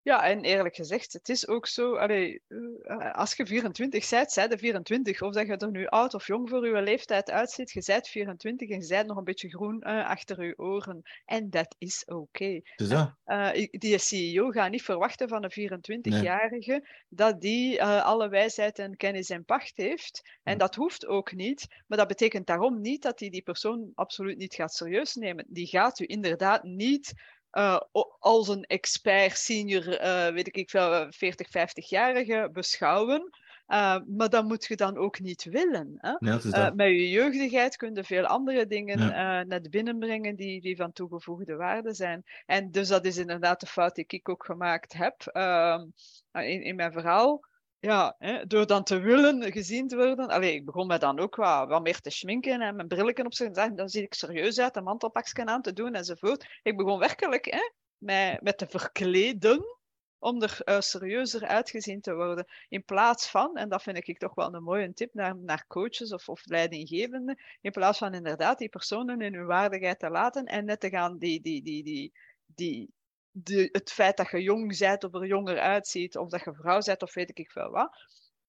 [0.03, 2.43] Ja, en eerlijk gezegd, het is ook zo, allee,
[2.83, 5.23] eh, als je 24 bent, zij de 24.
[5.23, 8.69] Of dat je er nu oud of jong voor je leeftijd uitziet, je bent 24
[8.69, 11.03] en je bent nog een beetje groen uh, achter je oren.
[11.25, 12.21] En dat is oké.
[12.21, 12.63] Okay.
[12.77, 18.97] Dus uh, die CEO gaat niet verwachten van een 24-jarige dat die alle wijsheid en
[18.97, 20.23] kennis en pacht heeft.
[20.43, 21.67] En dat hoeft ook niet.
[21.87, 25.45] Maar dat betekent daarom niet dat hij die persoon absoluut niet gaat serieus nemen.
[25.49, 27.13] Die gaat u inderdaad niet
[27.53, 27.81] uh,
[28.19, 33.31] als een expert, senior, uh, weet ik veel, 40, 50-jarige beschouwen.
[33.69, 35.97] Uh, maar dat moet je dan ook niet willen.
[35.99, 36.15] Hè?
[36.19, 39.43] Ja, met je jeugdigheid kun je veel andere dingen ja.
[39.43, 42.25] net binnenbrengen die, die van toegevoegde waarde zijn.
[42.47, 45.87] En dus dat is inderdaad de fout die ik ook gemaakt heb ehm,
[46.33, 47.49] in, in mijn verhaal
[47.81, 50.29] ja, hè, door dan te willen gezien te worden.
[50.29, 53.33] Allee, ik begon me dan ook wat, wat meer te schminken en mijn brillen op
[53.33, 56.61] te Dan zie ik serieus uit, een mantelpakje aan te doen enzovoort.
[56.63, 59.79] Ik begon werkelijk hè, met, met te verkleden
[60.19, 62.47] om er uh, serieuzer uitgezien te worden.
[62.69, 66.13] In plaats van, en dat vind ik toch wel een mooie tip naar, naar coaches
[66.13, 70.65] of, of leidinggevenden, in plaats van inderdaad die personen in hun waardigheid te laten en
[70.65, 72.13] net te gaan die, die, die, die,
[72.47, 72.91] die
[73.31, 76.81] de, het feit dat je jong bent of er jonger uitziet, of dat je vrouw
[76.81, 77.91] bent of weet ik veel wat.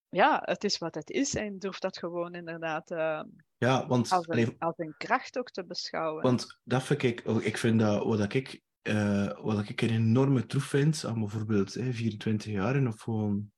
[0.10, 3.22] Ja, het is wat het is en durf dat gewoon inderdaad uh,
[3.58, 6.24] ja, want, als, een, als een kracht ook te beschouwen.
[6.24, 10.64] Want dat vind ik, ik vind dat wat ik, uh, wat ik een enorme troef
[10.64, 13.52] vind, aan bijvoorbeeld eh, 24 jaar of gewoon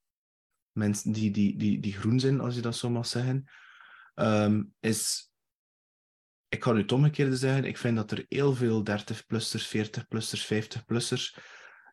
[0.72, 3.50] mensen die, die, die, die groen zijn, als je dat zo mag zeggen,
[4.16, 5.33] um, is
[6.54, 7.66] ik ga nu het omgekeerde zeggen.
[7.66, 11.38] Ik vind dat er heel veel 30-plussers, 40-plussers, 50-plussers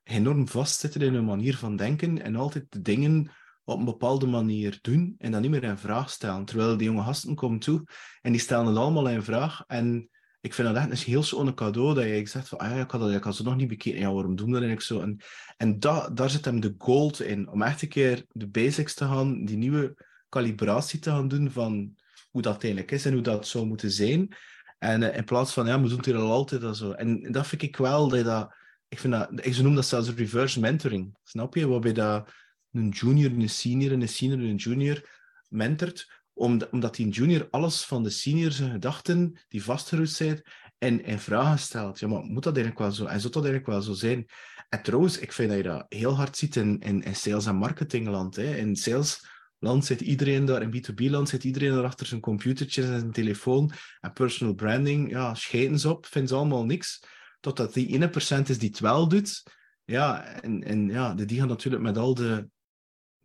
[0.02, 3.30] enorm vastzitten in hun manier van denken en altijd de dingen
[3.64, 6.44] op een bepaalde manier doen en dan niet meer in vraag stellen.
[6.44, 7.86] Terwijl die jonge gasten komen toe
[8.20, 9.64] en die stellen het allemaal in vraag.
[9.66, 10.08] En
[10.40, 12.90] ik vind dat echt een heel zo'n cadeau dat je zegt van, ah ja, ik
[12.90, 14.00] had, dat, ik had ze nog niet bekeken.
[14.00, 15.00] Ja, waarom doen dat eigenlijk zo?
[15.00, 15.20] En,
[15.56, 19.04] en da, daar zit hem de gold in, om echt een keer de basics te
[19.04, 21.94] gaan, die nieuwe calibratie te gaan doen van
[22.30, 24.36] hoe dat eigenlijk is en hoe dat zou moeten zijn.
[24.78, 26.90] En uh, in plaats van, ja, we doen het hier al altijd en zo.
[26.92, 28.54] En dat vind ik wel, dat, dat
[28.88, 31.16] ik vind dat, ik noem dat zelfs reverse mentoring.
[31.24, 31.68] Snap je?
[31.68, 32.30] Waarbij dat
[32.72, 35.08] een junior, een senior en een senior en een junior
[35.48, 40.42] mentort, omdat die junior alles van de senior zijn gedachten, die vastgeroest zijn,
[40.78, 41.98] en in vragen stelt.
[41.98, 43.04] Ja, maar moet dat eigenlijk wel zo?
[43.04, 44.26] En zou dat eigenlijk wel zo zijn?
[44.68, 47.56] En trouwens, ik vind dat je dat heel hard ziet in, in, in sales- en
[47.56, 48.36] marketingland.
[48.36, 48.56] Hè.
[48.56, 49.26] In sales
[49.60, 53.72] land zit iedereen daar, in B2B-land zit iedereen daar achter zijn computertje en zijn telefoon.
[54.00, 57.02] En personal branding, ja, scheiden ze op, vinden ze allemaal niks.
[57.40, 59.42] Totdat die ene procent is die het wel doet.
[59.84, 62.48] Ja, en, en ja, die gaan natuurlijk met al de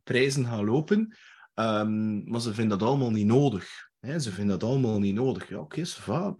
[0.04, 1.15] prijzen gaan lopen.
[1.56, 3.89] Um, maar ze vinden dat allemaal niet nodig.
[4.00, 4.19] Hè?
[4.19, 5.50] Ze vinden dat allemaal niet nodig.
[5.50, 6.36] Ja, oké, okay,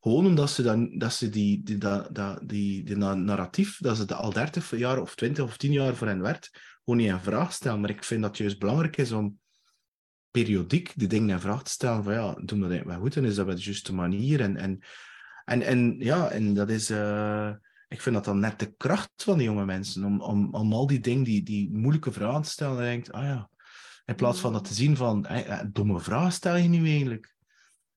[0.00, 4.32] Gewoon omdat ze, dan, dat ze die, die, dat, die, die narratief, dat ze al
[4.32, 6.50] 30 jaar of 20 of 10 jaar voor hen werkt,
[6.88, 7.80] gewoon niet in vraag stellen.
[7.80, 9.38] Maar ik vind dat het juist belangrijk is om
[10.30, 12.04] periodiek die dingen in vraag te stellen.
[12.04, 14.40] Van ja, doen we dat wel goed en is dat wel de juiste manier?
[14.40, 14.80] En, en,
[15.44, 16.90] en, en ja, en dat is...
[16.90, 17.50] Uh,
[17.88, 20.04] ik vind dat dan net de kracht van die jonge mensen.
[20.04, 22.78] Om, om, om al die dingen, die, die moeilijke vragen te stellen.
[22.78, 23.50] En denkt, ah ja,
[24.04, 25.26] in plaats van dat te zien van,
[25.72, 27.34] domme vragen stel je nu eigenlijk.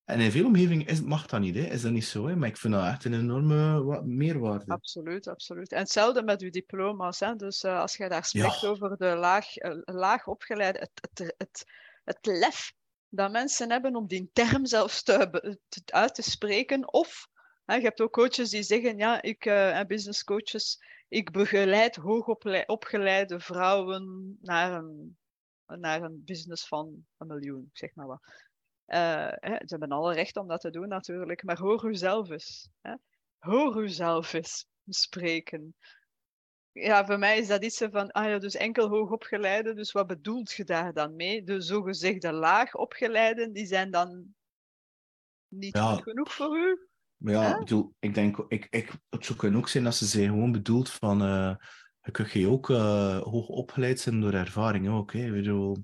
[0.05, 1.61] En in veel omgevingen is, mag dat niet, hè?
[1.61, 2.27] is dat niet zo.
[2.27, 2.35] Hè?
[2.35, 4.65] Maar ik vind dat echt een enorme meerwaarde.
[4.71, 5.71] Absoluut, absoluut.
[5.71, 7.19] En hetzelfde met uw diploma's.
[7.19, 7.35] Hè?
[7.35, 11.65] Dus uh, als je daar spreekt over de laag, uh, laag opgeleide, het, het, het,
[12.03, 12.73] het lef
[13.09, 15.29] dat mensen hebben om die term zelfs te,
[15.67, 17.29] te, uit te spreken, of
[17.65, 24.37] je hebt ook coaches die zeggen, ja, ik, uh, business coaches, ik begeleid hoogopgeleide vrouwen
[24.41, 25.17] naar een,
[25.65, 28.21] naar een business van een miljoen, zeg maar wat.
[28.93, 32.69] Uh, hè, ze hebben alle recht om dat te doen natuurlijk, maar hoor uzelf eens.
[32.81, 32.93] Hè?
[33.37, 35.75] Hoor uzelf eens spreken.
[36.71, 40.51] Ja, voor mij is dat iets van, ah ja, dus enkel hoogopgeleide, dus wat bedoelt
[40.51, 41.43] je daar dan mee?
[41.43, 44.35] De zogezegde laagopgeleiden, die zijn dan
[45.47, 46.87] niet goed genoeg voor u?
[47.17, 50.05] Maar ja, ik bedoel, ik denk, ik, ik, het zou kunnen ook zijn dat ze
[50.05, 51.55] zijn gewoon bedoeld van, uh,
[52.01, 55.25] je kunt je ook uh, hoog opgeleid zijn door ervaring ook, hè.
[55.25, 55.77] Ik bedoel,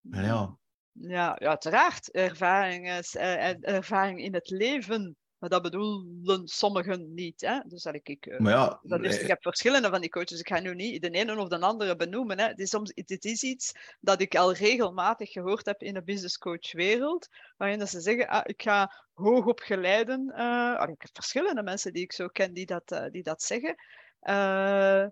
[0.00, 0.58] ja.
[0.92, 2.10] Ja, ja uiteraard.
[2.10, 7.40] Ervaring, is, uh, ervaring in het leven maar dat bedoelen sommigen niet.
[7.40, 7.60] Hè?
[7.66, 10.40] Dus dat ik, eh, maar ja, dat is, ik heb verschillende van die coaches.
[10.40, 12.38] Ik ga nu niet de ene of de andere benoemen.
[12.38, 12.46] Hè.
[12.46, 16.38] Het, is soms, het is iets dat ik al regelmatig gehoord heb in de business
[16.38, 17.28] coach wereld.
[17.56, 20.32] Waarin dat ze zeggen, ah, ik ga hoogopgeleiden.
[20.36, 23.74] Uh, ik heb verschillende mensen die ik zo ken die dat, uh, die dat zeggen.
[24.22, 25.06] Uh,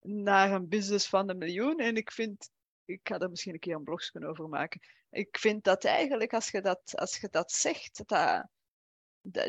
[0.00, 1.78] naar een business van een miljoen.
[1.78, 2.50] En ik vind,
[2.84, 4.80] ik ga er misschien een keer een blogje over maken.
[5.10, 8.44] Ik vind dat eigenlijk, als je dat, als je dat zegt, dat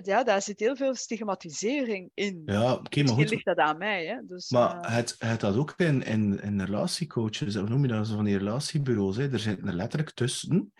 [0.04, 2.41] ja, daar zit heel veel stigmatisering in.
[2.45, 3.30] Ja, okay, maar goed.
[3.30, 4.06] ligt dat aan mij.
[4.06, 4.15] Hè?
[4.26, 4.95] Dus, maar uh...
[4.95, 8.38] het, het had ook in, in, in relatiecoaches, of noem je dat zo van die
[8.38, 9.32] relatiebureaus, hè?
[9.32, 10.74] er zitten er letterlijk tussen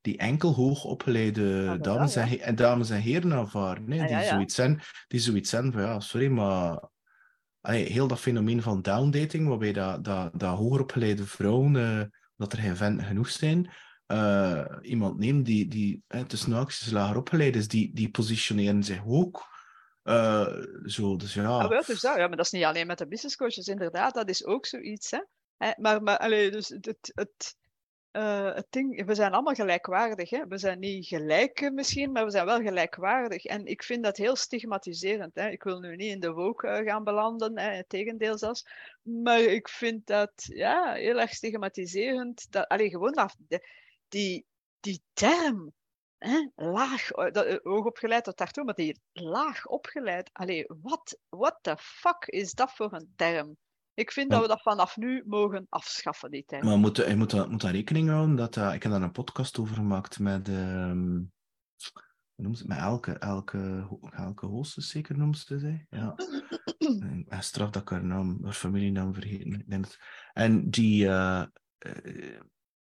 [0.00, 3.90] die enkel hoogopgeleide ah, dames, en, en, dames en heren aanvaarden.
[3.90, 4.02] Hè?
[4.02, 6.88] Ah, die, Zoiets zijn, die zoiets zijn van, ja, sorry, maar
[7.60, 12.02] allee, heel dat fenomeen van downdating, waarbij dat, dat, dat hogeropgeleide vrouwen, uh,
[12.36, 13.70] dat er geen venten genoeg zijn,
[14.12, 19.02] uh, iemand neemt die, die hè, tussen acties lager opgeleid is, die, die positioneren zich
[19.06, 19.50] ook
[20.04, 21.16] uh, zo.
[21.16, 21.58] Dus ja.
[21.58, 24.28] Ah, wel, dus ja, maar dat is niet alleen met de business coaches, inderdaad, dat
[24.28, 25.10] is ook zoiets.
[25.10, 25.20] Hè?
[25.76, 27.56] Maar, maar allee, dus het, het,
[28.54, 30.30] het ding, we zijn allemaal gelijkwaardig.
[30.30, 30.46] Hè?
[30.46, 33.44] We zijn niet gelijk misschien, maar we zijn wel gelijkwaardig.
[33.44, 35.34] En ik vind dat heel stigmatiserend.
[35.34, 35.48] Hè?
[35.48, 37.84] Ik wil nu niet in de woke gaan belanden, hè?
[37.86, 38.66] tegendeel zelfs.
[39.02, 42.46] Maar ik vind dat ja, heel erg stigmatiserend.
[42.50, 43.36] Dat, gewoon dat,
[44.12, 44.46] die,
[44.80, 45.72] die term,
[46.18, 51.58] hè, laag, eh, dat, eh, hoogopgeleid tot daartoe, maar die laag opgeleid, allee, wat what
[51.60, 53.56] the fuck is dat voor een term?
[53.94, 56.64] Ik vind dat we dat vanaf nu mogen afschaffen, die term.
[56.64, 59.58] Maar moet, je moet, moet daar rekening houden dat uh, ik heb daar een podcast
[59.58, 60.92] over gemaakt met, uh,
[62.34, 65.86] noemt het, met elke, elke, elke hostess, zeker noemt ze zij.
[65.90, 66.14] Ja.
[67.28, 69.84] en straf dat ik haar naam, haar familienaam vergeten.
[70.32, 71.44] En die, uh,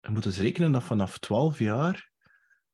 [0.00, 2.10] je moet dus rekenen dat vanaf 12 jaar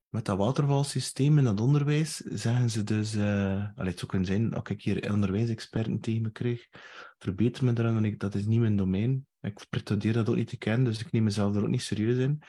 [0.09, 4.69] met dat watervalsysteem in dat onderwijs zeggen ze dus, uh, het zou kunnen zijn, als
[4.69, 6.69] ik hier onderwijsexperten tegen me krijg,
[7.19, 9.27] verbeter me eraan, want ik, dat is niet mijn domein.
[9.41, 12.17] Ik pretendeer dat ook niet te kennen, dus ik neem mezelf er ook niet serieus
[12.17, 12.43] in.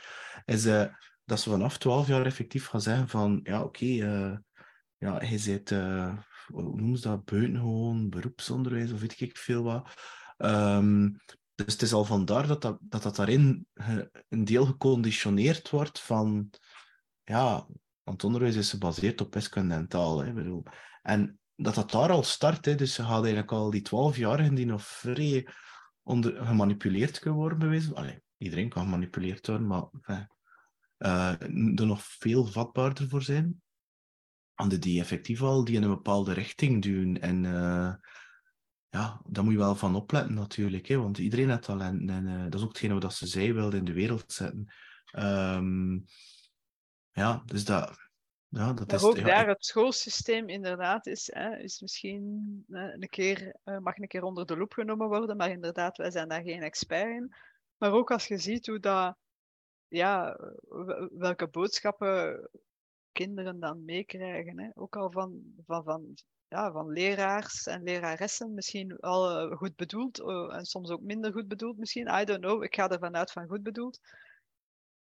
[0.46, 0.86] Is uh,
[1.26, 4.38] dat ze vanaf 12 jaar effectief gaan zeggen van, ja oké, eh,
[4.98, 9.90] ja, je zit, hoe noemen ze dat, buitengewoon beroepsonderwijs of weet ik veel wat.
[10.38, 11.18] Um,
[11.58, 13.68] dus het is al vandaar dat dat, dat, dat daarin
[14.30, 16.50] een deel geconditioneerd wordt van,
[17.24, 17.68] ja,
[18.04, 20.26] want onderwijs is gebaseerd op wiskunde en.
[20.26, 20.64] Hè, bedoel.
[21.02, 24.66] En dat dat daar al start, hè, dus ze gaat eigenlijk al die twaalfjarigen die
[24.66, 25.48] nog vrij
[26.04, 27.96] onder, gemanipuleerd kunnen worden, bewezen.
[27.96, 29.90] Allee, iedereen kan gemanipuleerd worden, maar
[30.98, 31.42] uh,
[31.80, 33.62] er nog veel vatbaarder voor zijn.
[34.56, 37.44] En die effectief al die in een bepaalde richting duwen en...
[37.44, 37.94] Uh,
[38.98, 42.44] ja, daar moet je wel van opletten natuurlijk, hè, want iedereen heeft talent en uh,
[42.44, 44.74] dat is ook hetgene wat ze zij wilde in de wereld zetten.
[45.18, 46.06] Um,
[47.12, 47.98] ja, dus dat,
[48.48, 49.04] ja, dat is...
[49.04, 52.24] Ook daar het schoolsysteem inderdaad is, hè, is misschien
[52.68, 56.12] uh, een keer, uh, mag een keer onder de loep genomen worden, maar inderdaad, wij
[56.12, 57.36] zijn daar geen expert in.
[57.78, 59.16] Maar ook als je ziet hoe dat,
[59.88, 60.38] ja,
[61.12, 62.50] welke boodschappen
[63.12, 66.18] kinderen dan meekrijgen, hè, ook al van, van, van
[66.50, 71.32] ja, van leraars en leraressen, misschien al eh, goed bedoeld uh, en soms ook minder
[71.32, 72.08] goed bedoeld misschien.
[72.08, 74.00] I don't know, ik ga ervan uit van goed bedoeld.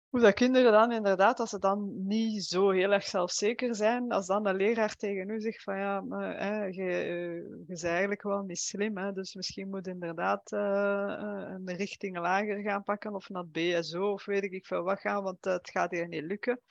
[0.10, 4.26] Hoe dat kinderen dan inderdaad, als ze dan niet zo heel erg zelfzeker zijn, als
[4.28, 6.04] dan een leraar tegen u zegt van ja,
[6.38, 11.76] hè, je, uh, je bent eigenlijk wel niet slim, hè, dus misschien moet inderdaad een
[11.76, 15.70] richting lager gaan pakken of naar BSO of weet ik veel wat gaan, want het
[15.70, 16.62] gaat hier niet lukken.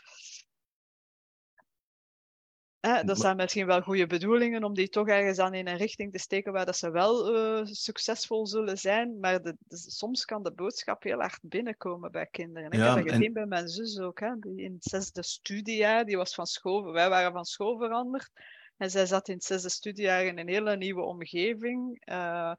[2.86, 6.12] Hè, dat zijn misschien wel goede bedoelingen om die toch ergens aan in een richting
[6.12, 9.20] te steken waar dat ze wel uh, succesvol zullen zijn.
[9.20, 12.70] Maar de, de, soms kan de boodschap heel hard binnenkomen bij kinderen.
[12.70, 14.20] Ik heb dat gezien bij mijn zus ook.
[14.20, 18.30] Hè, die in het zesde studiejaar, die was van school, wij waren van school veranderd.
[18.76, 22.02] En zij zat in het zesde studiejaar in een hele nieuwe omgeving.
[22.10, 22.52] Uh,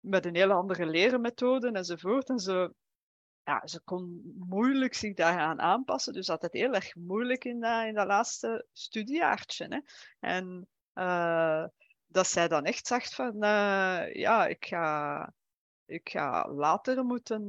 [0.00, 2.28] met een hele andere leermethode enzovoort.
[2.28, 2.72] En ze
[3.48, 6.12] ja, ze kon moeilijk zich daaraan aanpassen.
[6.12, 9.66] Dus dat het heel erg moeilijk in dat, in dat laatste studiejaartje.
[9.68, 9.80] Hè.
[10.20, 10.68] En
[12.06, 13.36] dat zij dan echt zegt van,
[14.12, 15.32] ja, ik ga,
[15.86, 17.42] ik ga later moeten,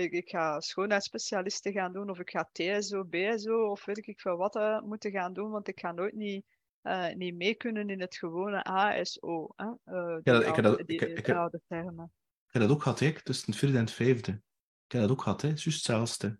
[0.00, 4.36] ik, ik, ga schoonheidsspecialisten gaan doen, of ik ga TSO, BSO, of weet ik veel
[4.36, 6.44] wat moeten gaan doen, want ik ga nooit niet
[6.82, 9.52] uh, niet mee kunnen in het gewone ASO.
[9.56, 9.66] Hè?
[9.66, 12.12] Uh, ja, ik heb dat, ik, ik, ik, oude termen.
[12.46, 14.40] Ik heb dat ook gehad, hè, tussen het vierde en het vijfde.
[14.88, 16.38] Ik heb dat ook gehad, hè, juist hetzelfde.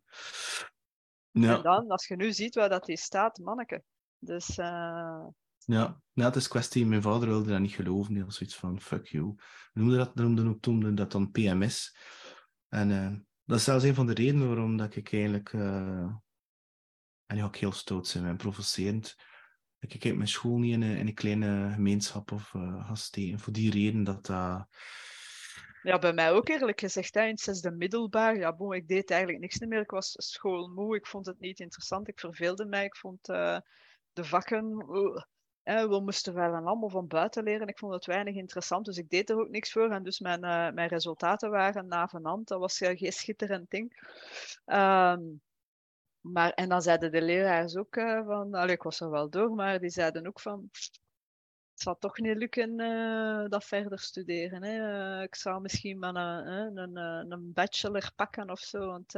[1.30, 1.56] Ja.
[1.56, 3.82] En dan, als je nu ziet waar dat die staat, manneke.
[4.18, 4.48] Dus...
[4.58, 5.26] Uh...
[5.58, 8.14] Ja, ja, het is kwestie, mijn vader wilde dat niet geloven.
[8.14, 9.34] Hij was zoiets van, fuck you.
[9.72, 11.96] We noemden dat, noemden ook dat dan PMS.
[12.68, 15.52] En uh, dat is zelfs een van de redenen waarom dat ik eigenlijk...
[15.52, 16.12] Uh...
[17.26, 19.16] En nu ga ik heel stoot zijn en provocerend
[19.78, 23.38] ik kijk mijn school niet in een, in een kleine gemeenschap of uh, ga steken.
[23.38, 24.66] Voor die reden dat dat...
[25.82, 27.14] Ja, bij mij ook eerlijk gezegd.
[27.14, 27.22] Hè.
[27.22, 29.80] In het zesde middelbaar, ja, bon, ik deed eigenlijk niks meer.
[29.80, 32.08] Ik was schoolmoe, ik vond het niet interessant.
[32.08, 33.58] Ik verveelde mij, ik vond uh,
[34.12, 34.76] de vakken...
[35.68, 37.66] We moesten wel een allemaal van buiten leren.
[37.66, 39.90] Ik vond het weinig interessant, dus ik deed er ook niks voor.
[39.90, 42.48] En dus mijn, uh, mijn resultaten waren navenant.
[42.48, 43.92] Dat was geen schitterend ding.
[44.66, 45.40] Um,
[46.20, 49.50] maar, en dan zeiden de leraars ook uh, van, allee, ik was er wel door,
[49.50, 50.70] maar die zeiden ook van,
[51.78, 54.62] het zal toch niet lukken uh, dat verder studeren.
[54.62, 55.16] Hè.
[55.16, 56.96] Uh, ik zou misschien maar een, een,
[57.32, 59.12] een, bachelor pakken of zo, want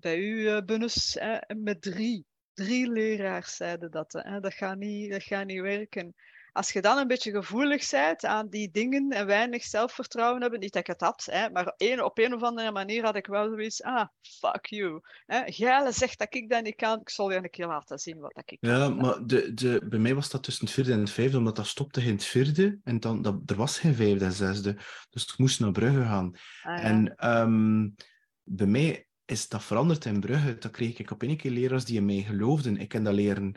[0.00, 1.18] bij u, Bunus,
[1.56, 4.10] met drie, drie leraars zeiden dat.
[4.40, 6.14] dat, gaat niet, dat gaat niet werken
[6.54, 10.72] als je dan een beetje gevoelig bent aan die dingen en weinig zelfvertrouwen hebben, niet
[10.72, 13.48] dat ik het had, hè, maar een, op een of andere manier had ik wel
[13.48, 15.00] zoiets, ah, fuck you.
[15.26, 15.92] Hè.
[15.92, 18.58] zegt dat ik dat niet kan, ik zal je een keer laten zien wat ik
[18.60, 18.70] kan.
[18.70, 21.56] Ja, maar de, de, bij mij was dat tussen het vierde en het vijfde, omdat
[21.56, 24.76] dat stopte in het vierde en dan, dat, er was geen vijfde en zesde,
[25.10, 26.34] dus ik moest naar Brugge gaan.
[26.62, 27.94] Ah, en um,
[28.42, 30.58] bij mij is dat veranderd in Brugge.
[30.58, 32.76] Dan kreeg ik op een keer leraars die in mij geloofden.
[32.76, 33.56] Ik kan dat leren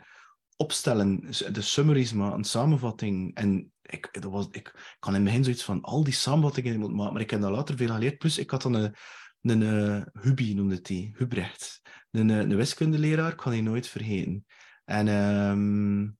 [0.58, 1.20] opstellen,
[1.52, 3.34] de summaries maar een samenvatting.
[3.34, 6.94] En ik, dat was, ik kan in het begin zoiets van al die samenvattingen moet
[6.94, 8.18] maken, maar ik heb daar later veel geleerd.
[8.18, 8.94] Plus, ik had dan een,
[9.42, 11.82] een, een Hubi, noemde hij, Hubrecht.
[12.10, 14.46] Een, een wiskundeleraar, ik kan die nooit vergeten.
[14.84, 16.18] En, um,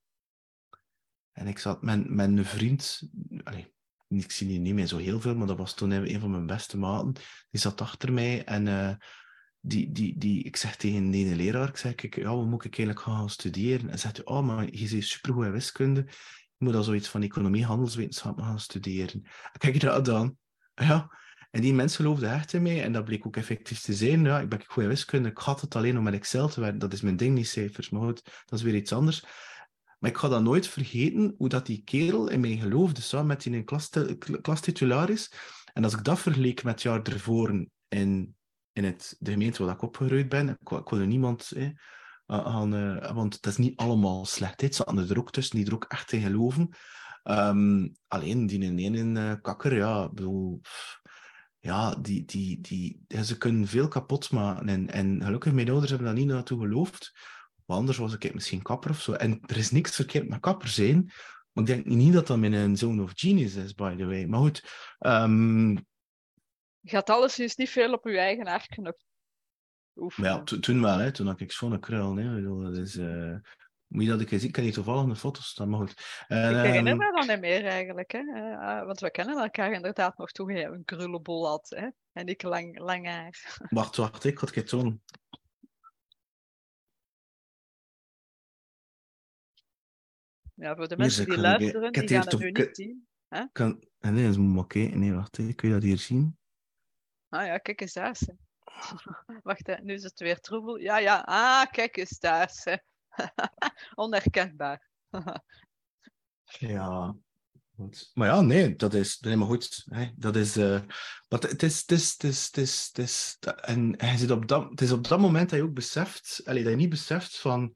[1.33, 3.09] en ik zat met, met vriend,
[3.43, 3.67] allez,
[4.09, 6.47] ik zie die niet meer zo heel veel, maar dat was toen een van mijn
[6.47, 7.13] beste maten.
[7.51, 8.95] Die zat achter mij en uh,
[9.61, 12.79] die, die, die, ik zeg tegen die leraar, ik zeg, kijk, ja, wat moet ik
[12.79, 13.91] eigenlijk gaan studeren?
[13.91, 16.05] En zegt oh, maar je bent supergoed in wiskunde,
[16.57, 19.23] je moet al zoiets van economie, handelswetenschappen gaan studeren.
[19.53, 20.37] En kijk dat dan?
[20.75, 21.19] Ja,
[21.51, 24.25] en die mensen geloofden echt in mij, en dat bleek ook effectief te zijn.
[24.25, 26.79] Ja, ik ben goed in wiskunde, ik had het alleen om met Excel te werken,
[26.79, 29.25] dat is mijn ding, niet cijfers, maar goed, dat is weer iets anders.
[29.99, 33.43] Maar ik ga dat nooit vergeten, hoe dat die kerel in mij geloofde, samen met
[33.43, 33.65] die
[34.41, 35.33] klastitularis.
[35.73, 38.37] En als ik dat vergeleek met het jaar ervoor in
[38.79, 40.49] in het, de gemeente waar ik opgegroeid ben.
[40.49, 41.69] Ik, ik niemand eh,
[42.27, 44.61] aan, uh, want het is niet allemaal slecht.
[44.61, 46.69] Het zaten er ook tussen die er ook echt in geloven.
[47.25, 50.61] Um, alleen die in een uh, kakker, ja, bedoel,
[51.59, 54.69] ja, die, die, die, ze kunnen veel kapot maken.
[54.69, 57.13] En, en gelukkig, mijn ouders hebben daar niet naartoe geloofd.
[57.65, 59.13] Want anders was ik misschien kapper of zo.
[59.13, 61.05] En er is niks verkeerd met kapper zijn.
[61.53, 64.25] Maar ik denk niet dat dat mijn zoon of genius is, by the way.
[64.25, 64.65] Maar goed,
[64.99, 65.87] um,
[66.81, 68.97] je gaat alles dus niet veel op je eigen aard kunnen
[69.97, 70.31] oefenen.
[70.31, 71.13] Ja, toen wel, hè.
[71.13, 72.17] toen had ik zo'n krul.
[72.17, 72.43] Hè.
[72.43, 73.37] Dat is, uh...
[73.89, 74.43] Moet je dat ik zien?
[74.43, 76.25] Ik ken niet toevallig een foto's staan, maar goed.
[76.27, 76.99] En, ik herinner um...
[76.99, 78.13] me dan niet meer eigenlijk.
[78.13, 78.19] Hè?
[78.19, 81.69] Uh, want we kennen elkaar inderdaad nog toen je een krullenbol had.
[81.69, 81.89] Hè?
[82.13, 83.59] En ik lang, lang haar.
[83.71, 85.03] Wacht, wacht, ik had het doen.
[90.55, 93.07] Ja, voor de mensen die luisteren, die gaan het nu niet zien.
[93.53, 93.85] Kan...
[93.99, 94.79] Nee, dat is oké.
[94.79, 96.38] Nee, wacht, kun je dat hier zien?
[97.29, 98.19] Ah ja, kijk eens daar.
[99.43, 99.75] Wacht, hè.
[99.83, 100.79] nu is het weer troebel.
[100.79, 101.23] Ja, ja.
[101.27, 102.53] Ah, kijk eens daar.
[103.95, 104.89] Onherkenbaar.
[106.45, 107.17] ja.
[107.79, 108.11] Goed.
[108.15, 109.87] Maar ja, nee, dat is nee, maar goed.
[110.17, 110.91] Dat is, maar
[111.29, 114.71] het is, het is, het is, het is, het is, en hij zit op dat,
[114.71, 117.75] het is op dat moment dat je ook beseft, allee, dat je niet beseft van,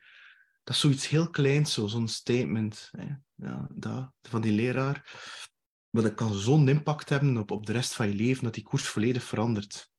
[0.63, 5.21] dat is zoiets heel kleins, zo, zo'n statement hè, ja, dat, van die leraar.
[5.93, 8.63] Maar dat kan zo'n impact hebben op, op de rest van je leven, dat die
[8.63, 9.91] koers volledig verandert.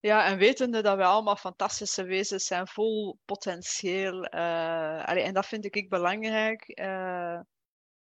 [0.00, 4.34] Ja, en wetende dat we allemaal fantastische wezens zijn, vol potentieel.
[4.34, 6.78] Uh, en dat vind ik belangrijk.
[6.80, 7.40] Uh,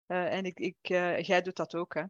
[0.07, 0.77] uh, en ik, ik,
[1.25, 1.93] jij doet dat ook.
[1.93, 2.03] Hè.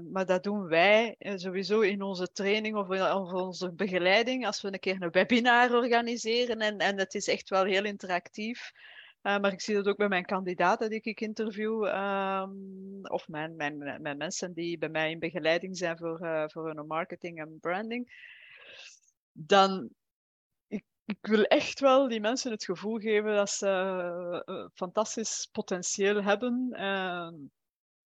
[0.00, 3.02] maar dat doen wij sowieso in onze training of in
[3.34, 4.46] onze begeleiding.
[4.46, 8.72] Als we een keer een webinar organiseren en, en het is echt wel heel interactief.
[9.26, 13.56] Uh, maar ik zie dat ook bij mijn kandidaten die ik interview, um, of mijn,
[13.56, 18.32] mijn, mensen die bij mij in begeleiding zijn voor, uh, voor hun marketing en branding.
[19.32, 19.90] Dan
[20.66, 26.22] ik ik wil echt wel die mensen het gevoel geven dat ze uh, fantastisch potentieel
[26.22, 26.68] hebben.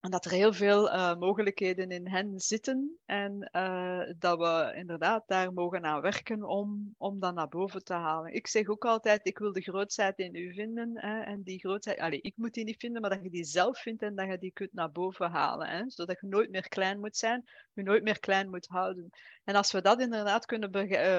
[0.01, 2.99] Ehm, en dat er heel veel uh, mogelijkheden in hen zitten.
[3.07, 7.93] En uh, dat we inderdaad daar mogen aan werken om, om dat naar boven te
[7.93, 8.35] halen.
[8.35, 10.91] Ik zeg ook altijd, ik wil de grootheid in u vinden.
[10.95, 13.79] Hè, en die grootheid, allez, ik moet die niet vinden, maar dat je die zelf
[13.79, 15.69] vindt en dat je die kunt naar boven halen.
[15.69, 19.11] Hè, zodat je nooit meer klein moet zijn, je nooit meer klein moet houden.
[19.45, 20.71] En als we dat inderdaad kunnen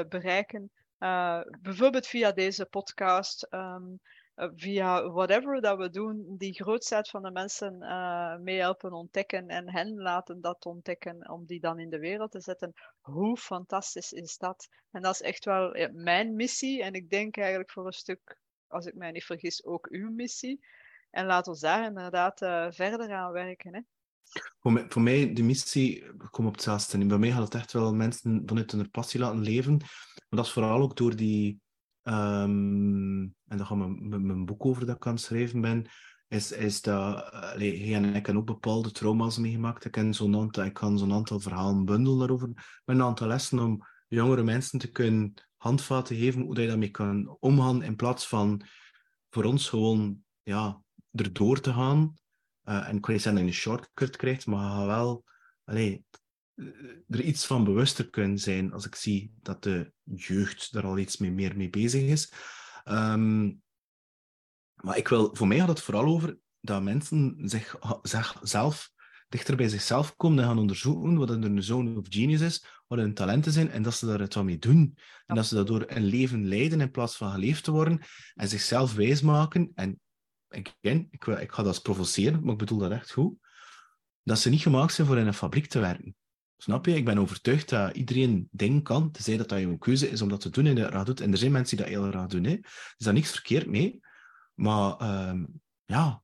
[0.09, 3.99] bereiken, uh, bijvoorbeeld via deze podcast, um,
[4.55, 9.95] via whatever dat we doen, die grootheid van de mensen uh, meehelpen ontdekken en hen
[9.95, 12.73] laten dat ontdekken om die dan in de wereld te zetten.
[12.99, 14.67] Hoe fantastisch is dat?
[14.91, 18.85] En dat is echt wel mijn missie en ik denk eigenlijk voor een stuk, als
[18.85, 20.65] ik mij niet vergis, ook uw missie.
[21.09, 23.73] En laat ons daar inderdaad uh, verder aan werken.
[23.73, 23.81] Hè?
[24.87, 27.05] Voor mij, de missie, ik kom op hetzelfde.
[27.05, 29.77] Bij mij gaat het echt wel mensen vanuit hun passie laten leven.
[29.77, 31.61] Maar dat is vooral ook door die...
[32.09, 35.85] Um, en daar gaat mijn, mijn boek over dat ik schrijven ben.
[36.27, 37.31] Is, is dat...
[37.31, 39.85] Allee, en ik heb ook bepaalde trauma's meegemaakt.
[39.85, 42.47] Ik, ken zo'n aantal, ik kan zo'n aantal verhalen bundelen daarover.
[42.85, 47.37] Met een aantal lessen om jongere mensen te kunnen handvaten geven hoe je daarmee kan
[47.39, 47.81] omgaan.
[47.81, 48.61] In plaats van
[49.29, 50.81] voor ons gewoon ja,
[51.11, 52.13] erdoor te gaan
[52.69, 55.23] uh, en ik wil niet je een shortcut krijgt, maar wel
[55.63, 56.19] allee, eh,
[57.09, 61.17] er iets van bewuster kunnen zijn als ik zie dat de jeugd daar al iets
[61.17, 62.33] mee, meer mee bezig is.
[62.85, 63.61] Um,
[64.75, 67.75] maar ik wil, voor mij gaat het vooral over dat mensen zich,
[68.41, 68.91] zelf
[69.29, 73.13] dichter bij zichzelf komen en gaan onderzoeken wat hun zone of genius is, wat hun
[73.13, 74.97] talenten zijn, en dat ze daar het wat mee doen.
[75.25, 78.01] En dat ze daardoor een leven leiden in plaats van geleefd te worden,
[78.35, 79.71] en zichzelf wijsmaken.
[79.75, 79.99] En
[80.47, 83.33] again, ik, ik ga dat eens provoceren, maar ik bedoel dat echt goed,
[84.23, 86.15] dat ze niet gemaakt zijn voor in een fabriek te werken.
[86.61, 86.95] Snap je?
[86.95, 90.41] Ik ben overtuigd dat iedereen dingen kan, tenzij dat dat je keuze is om dat
[90.41, 91.21] te doen en dat graag doet.
[91.21, 92.43] En er zijn mensen die dat heel graag doen.
[92.43, 92.51] Hè.
[92.51, 93.99] Er is daar niks verkeerd mee.
[94.53, 96.23] Maar um, ja,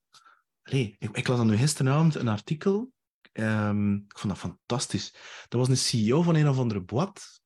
[0.63, 2.91] Allee, ik, ik las dan nu gisteravond een artikel.
[3.33, 5.11] Um, ik vond dat fantastisch.
[5.47, 7.41] Dat was een CEO van een of andere boat.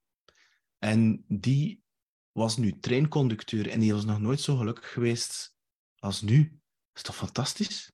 [0.78, 1.82] En die
[2.32, 5.54] was nu treinconducteur en die was nog nooit zo gelukkig geweest
[6.00, 6.60] als nu
[6.94, 7.92] is toch fantastisch?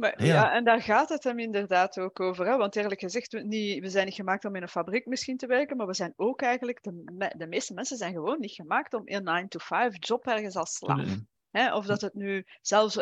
[0.00, 0.52] Maar, ja.
[0.52, 2.46] en daar gaat het hem inderdaad ook over.
[2.46, 2.56] Hè?
[2.56, 5.46] Want eerlijk gezegd, we, niet, we zijn niet gemaakt om in een fabriek misschien te
[5.46, 9.02] werken, maar we zijn ook eigenlijk, de, de meeste mensen zijn gewoon niet gemaakt om
[9.04, 11.16] een 9-to-5 job ergens als slaaf.
[11.50, 11.74] Hè?
[11.74, 12.98] Of dat het nu zelfs,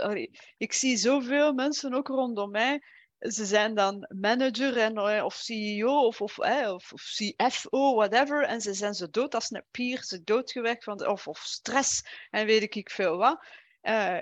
[0.56, 2.82] ik zie zoveel mensen ook rondom mij,
[3.18, 8.60] ze zijn dan manager en, eh, of CEO of, of, of, of, CFO, whatever, en
[8.60, 12.76] ze zijn zo dood als een pier, ze doodgewerkt van, of, of stress en weet
[12.76, 13.46] ik veel wat.
[13.82, 14.18] Uh,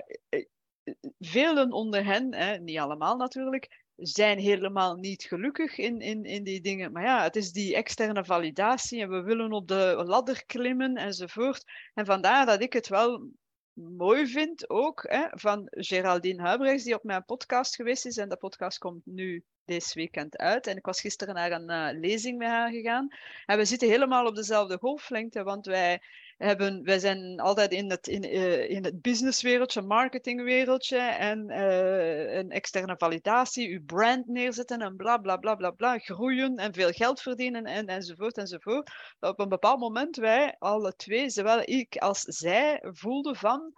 [1.19, 6.61] velen onder hen, hè, niet allemaal natuurlijk, zijn helemaal niet gelukkig in, in, in die
[6.61, 6.91] dingen.
[6.91, 11.63] Maar ja, het is die externe validatie en we willen op de ladder klimmen enzovoort.
[11.93, 13.29] En vandaar dat ik het wel
[13.73, 18.17] mooi vind ook hè, van Geraldine Huibrechts, die op mijn podcast geweest is.
[18.17, 20.67] En de podcast komt nu deze weekend uit.
[20.67, 23.07] En ik was gisteren naar een uh, lezing met haar gegaan.
[23.45, 26.01] En we zitten helemaal op dezelfde golflengte, want wij
[26.37, 32.51] hebben, wij zijn altijd in het, in, uh, in het businesswereldje, marketingwereldje en uh, een
[32.51, 37.21] externe validatie, uw brand neerzetten en bla bla bla bla bla, groeien en veel geld
[37.21, 38.91] verdienen en, enzovoort enzovoort.
[39.19, 43.73] Op een bepaald moment wij alle twee, zowel ik als zij, voelden van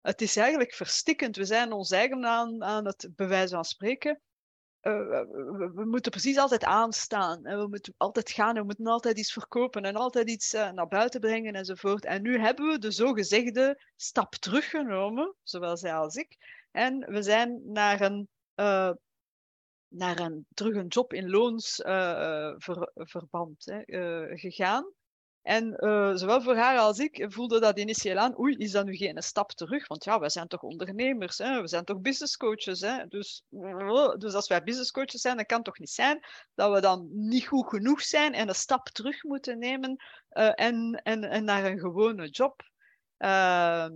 [0.00, 1.36] het is eigenlijk verstikkend.
[1.36, 4.20] We zijn ons eigen aan, aan het bewijs van spreken
[4.82, 5.20] uh,
[5.74, 7.44] we, moeten precies altijd aanstaan.
[7.44, 10.70] En we moeten altijd gaan en we moeten altijd iets verkopen en altijd iets uh,
[10.70, 12.04] naar buiten brengen enzovoort.
[12.04, 16.36] En nu hebben we de zogezegde stap teruggenomen, zowel zij als ik.
[16.70, 18.92] En we zijn naar een, uh,
[19.88, 23.82] naar een terug een job in loonsverband
[24.30, 24.92] gegaan.
[25.42, 28.96] En uh, zowel voor haar als ik voelde dat initieel aan, oei, is dat nu
[28.96, 29.88] geen stap terug?
[29.88, 31.60] Want ja, wij zijn toch ondernemers, hè?
[31.60, 32.80] we zijn toch business coaches.
[32.80, 33.06] Hè?
[33.08, 33.44] Dus,
[34.18, 36.24] dus als wij business coaches zijn, dan kan het toch niet zijn
[36.54, 41.00] dat we dan niet goed genoeg zijn en een stap terug moeten nemen uh, en,
[41.02, 42.62] en, en naar een gewone job.
[43.18, 43.86] Uh,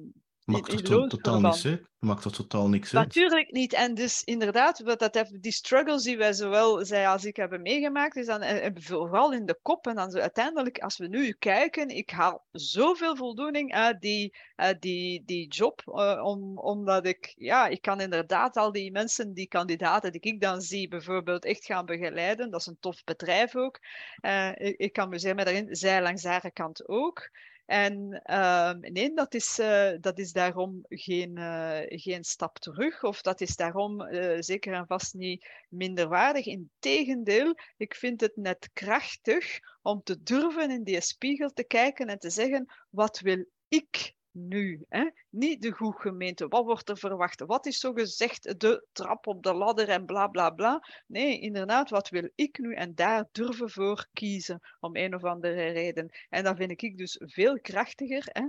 [0.46, 1.82] Maakt er to totaal niks uit.
[1.98, 3.04] Maakt er totaal niks uit.
[3.04, 3.72] Natuurlijk niet.
[3.72, 7.62] En dus inderdaad, wat dat heeft, die struggles die wij zowel zij als ik hebben
[7.62, 9.86] meegemaakt, is dan eh, eh, vooral in de kop.
[9.86, 14.80] En dan zo, uiteindelijk, als we nu kijken, ik haal zoveel voldoening uit die, uit
[14.80, 19.48] die, die job, uh, om, omdat ik, ja, ik kan inderdaad al die mensen, die
[19.48, 22.50] kandidaten die ik dan zie, bijvoorbeeld echt gaan begeleiden.
[22.50, 23.80] Dat is een tof bedrijf ook.
[24.20, 27.30] Uh, ik, ik kan me zeggen, daarin, zij langs haar kant ook.
[27.66, 33.22] En uh, nee, dat is, uh, dat is daarom geen, uh, geen stap terug, of
[33.22, 36.46] dat is daarom uh, zeker en vast niet minderwaardig.
[36.46, 42.18] Integendeel, ik vind het net krachtig om te durven in die spiegel te kijken en
[42.18, 44.84] te zeggen: wat wil ik nu?
[44.88, 45.10] Hè?
[45.30, 46.48] Niet de goed gemeente.
[46.48, 47.40] Wat wordt er verwacht?
[47.40, 50.86] Wat is zo gezegd de trap op de ladder en bla bla bla?
[51.06, 52.74] Nee, inderdaad, wat wil ik nu?
[52.74, 56.10] En daar durven voor kiezen, om een of andere reden.
[56.28, 58.24] En dat vind ik dus veel krachtiger.
[58.24, 58.46] Hè?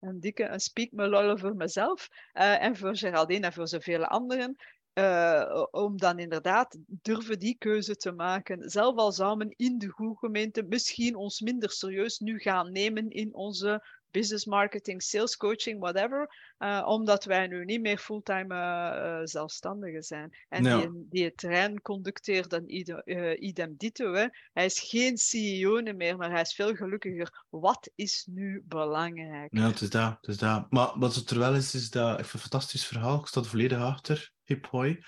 [0.00, 4.56] Een dikke een speak me voor mezelf uh, en voor Geraldine en voor zoveel anderen.
[4.94, 8.70] Uh, om dan inderdaad durven die keuze te maken.
[8.70, 13.34] Zelf al zouden in de goede gemeente misschien ons minder serieus nu gaan nemen in
[13.34, 16.54] onze business marketing, sales coaching, whatever.
[16.58, 20.36] Uh, omdat wij nu niet meer fulltime uh, zelfstandigen zijn.
[20.48, 23.02] En die, die het trein conducteert dan idem,
[23.38, 24.12] idem dito.
[24.12, 24.26] Hè.
[24.52, 27.44] Hij is geen CEO meer, maar hij is veel gelukkiger.
[27.48, 29.48] Wat is nu belangrijk?
[29.56, 30.16] Ja, het is dat.
[30.20, 30.70] Het is dat.
[30.70, 32.18] Maar wat het er wel is, is dat...
[32.18, 33.20] Even een fantastisch verhaal.
[33.20, 34.32] Ik sta er volledig achter.
[34.44, 34.98] Hip hoi.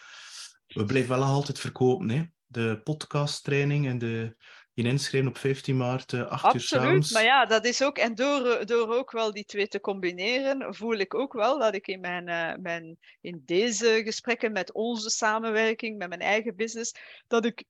[0.66, 2.24] We blijven wel altijd verkopen, hè.
[2.46, 4.36] De podcasttraining en de
[4.86, 7.98] inschrijven op 15 maart, uh, 8 Absoluut, uur maar ja, dat is ook...
[7.98, 11.86] En door, door ook wel die twee te combineren, voel ik ook wel dat ik
[11.86, 16.94] in, mijn, uh, mijn, in deze gesprekken met onze samenwerking, met mijn eigen business,
[17.26, 17.64] dat ik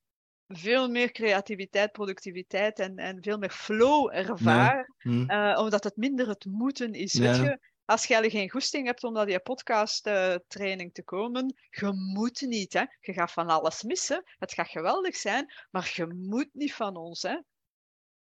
[0.51, 4.95] veel meer creativiteit, productiviteit en, en veel meer flow ervaar.
[4.99, 5.11] Ja.
[5.11, 5.31] Hm.
[5.31, 7.13] Uh, omdat het minder het moeten is.
[7.13, 7.23] Ja.
[7.23, 7.59] Weet je?
[7.91, 12.73] Als je geen goesting hebt om naar die podcast-training uh, te komen, je moet niet.
[12.73, 12.85] Hè?
[13.01, 14.23] Je gaat van alles missen.
[14.39, 17.23] Het gaat geweldig zijn, maar je moet niet van ons.
[17.23, 17.41] Hè?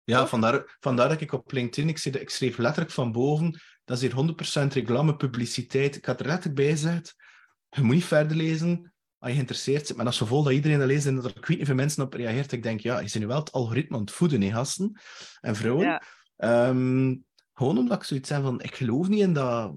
[0.03, 4.01] Ja, vandaar, vandaar dat ik op LinkedIn, ik, zie, ik schreef letterlijk van boven, dat
[4.01, 4.35] is hier
[4.67, 5.95] 100% reclame, publiciteit.
[5.95, 7.15] Ik had er letterlijk bij gezet,
[7.69, 9.95] je moet niet verder lezen als je geïnteresseerd bent.
[9.95, 11.65] Maar dat is zo vol dat iedereen dat leest en dat er ik weet niet
[11.65, 12.51] veel mensen op reageert.
[12.51, 14.99] Ik denk, ja, je zit nu wel het algoritme aan het voeden, hè, gasten
[15.41, 15.85] en vrouwen.
[15.85, 16.01] Ja.
[16.69, 17.27] Um,
[17.59, 19.73] gewoon omdat ik zoiets heb van, ik geloof niet in dat...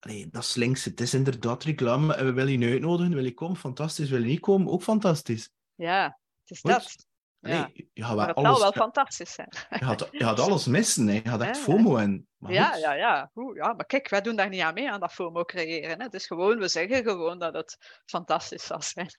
[0.00, 0.84] Nee, dat is links.
[0.84, 2.14] Het is inderdaad reclame.
[2.14, 3.14] En we willen je uitnodigen.
[3.14, 3.56] Wil je komen?
[3.56, 4.10] Fantastisch.
[4.10, 4.72] Wil je niet komen?
[4.72, 5.50] Ook fantastisch.
[5.74, 6.04] Ja,
[6.40, 6.70] het is Goed.
[6.70, 7.06] dat.
[7.38, 7.70] Ja.
[7.74, 9.48] Nee, je gaat maar het alles, wel fantastisch zijn.
[9.70, 11.06] Je gaat, je gaat alles missen.
[11.06, 11.14] Hè.
[11.14, 11.92] Je gaat echt FOMO.
[12.36, 13.30] Maar ja, ja, ja.
[13.34, 13.72] Oeh, ja.
[13.72, 15.98] Maar kijk, wij doen daar niet aan mee, aan dat FOMO creëren.
[15.98, 16.04] Hè.
[16.04, 19.10] Het is gewoon, we zeggen gewoon dat het fantastisch zal zijn.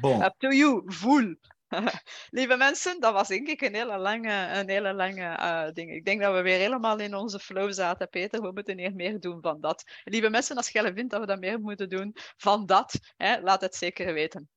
[0.00, 0.22] Bon.
[0.24, 0.82] Up to you.
[0.86, 1.34] Voel.
[2.30, 5.92] Lieve mensen, dat was denk ik een hele lange, een hele lange uh, ding.
[5.92, 8.40] Ik denk dat we weer helemaal in onze flow zaten, Peter.
[8.40, 9.84] We moeten hier meer doen van dat.
[10.04, 13.60] Lieve mensen, als jij vindt dat we dat meer moeten doen van dat, hè, laat
[13.60, 14.48] het zeker weten.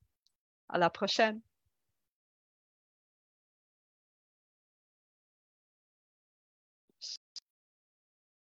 [0.75, 1.41] À la prochaine.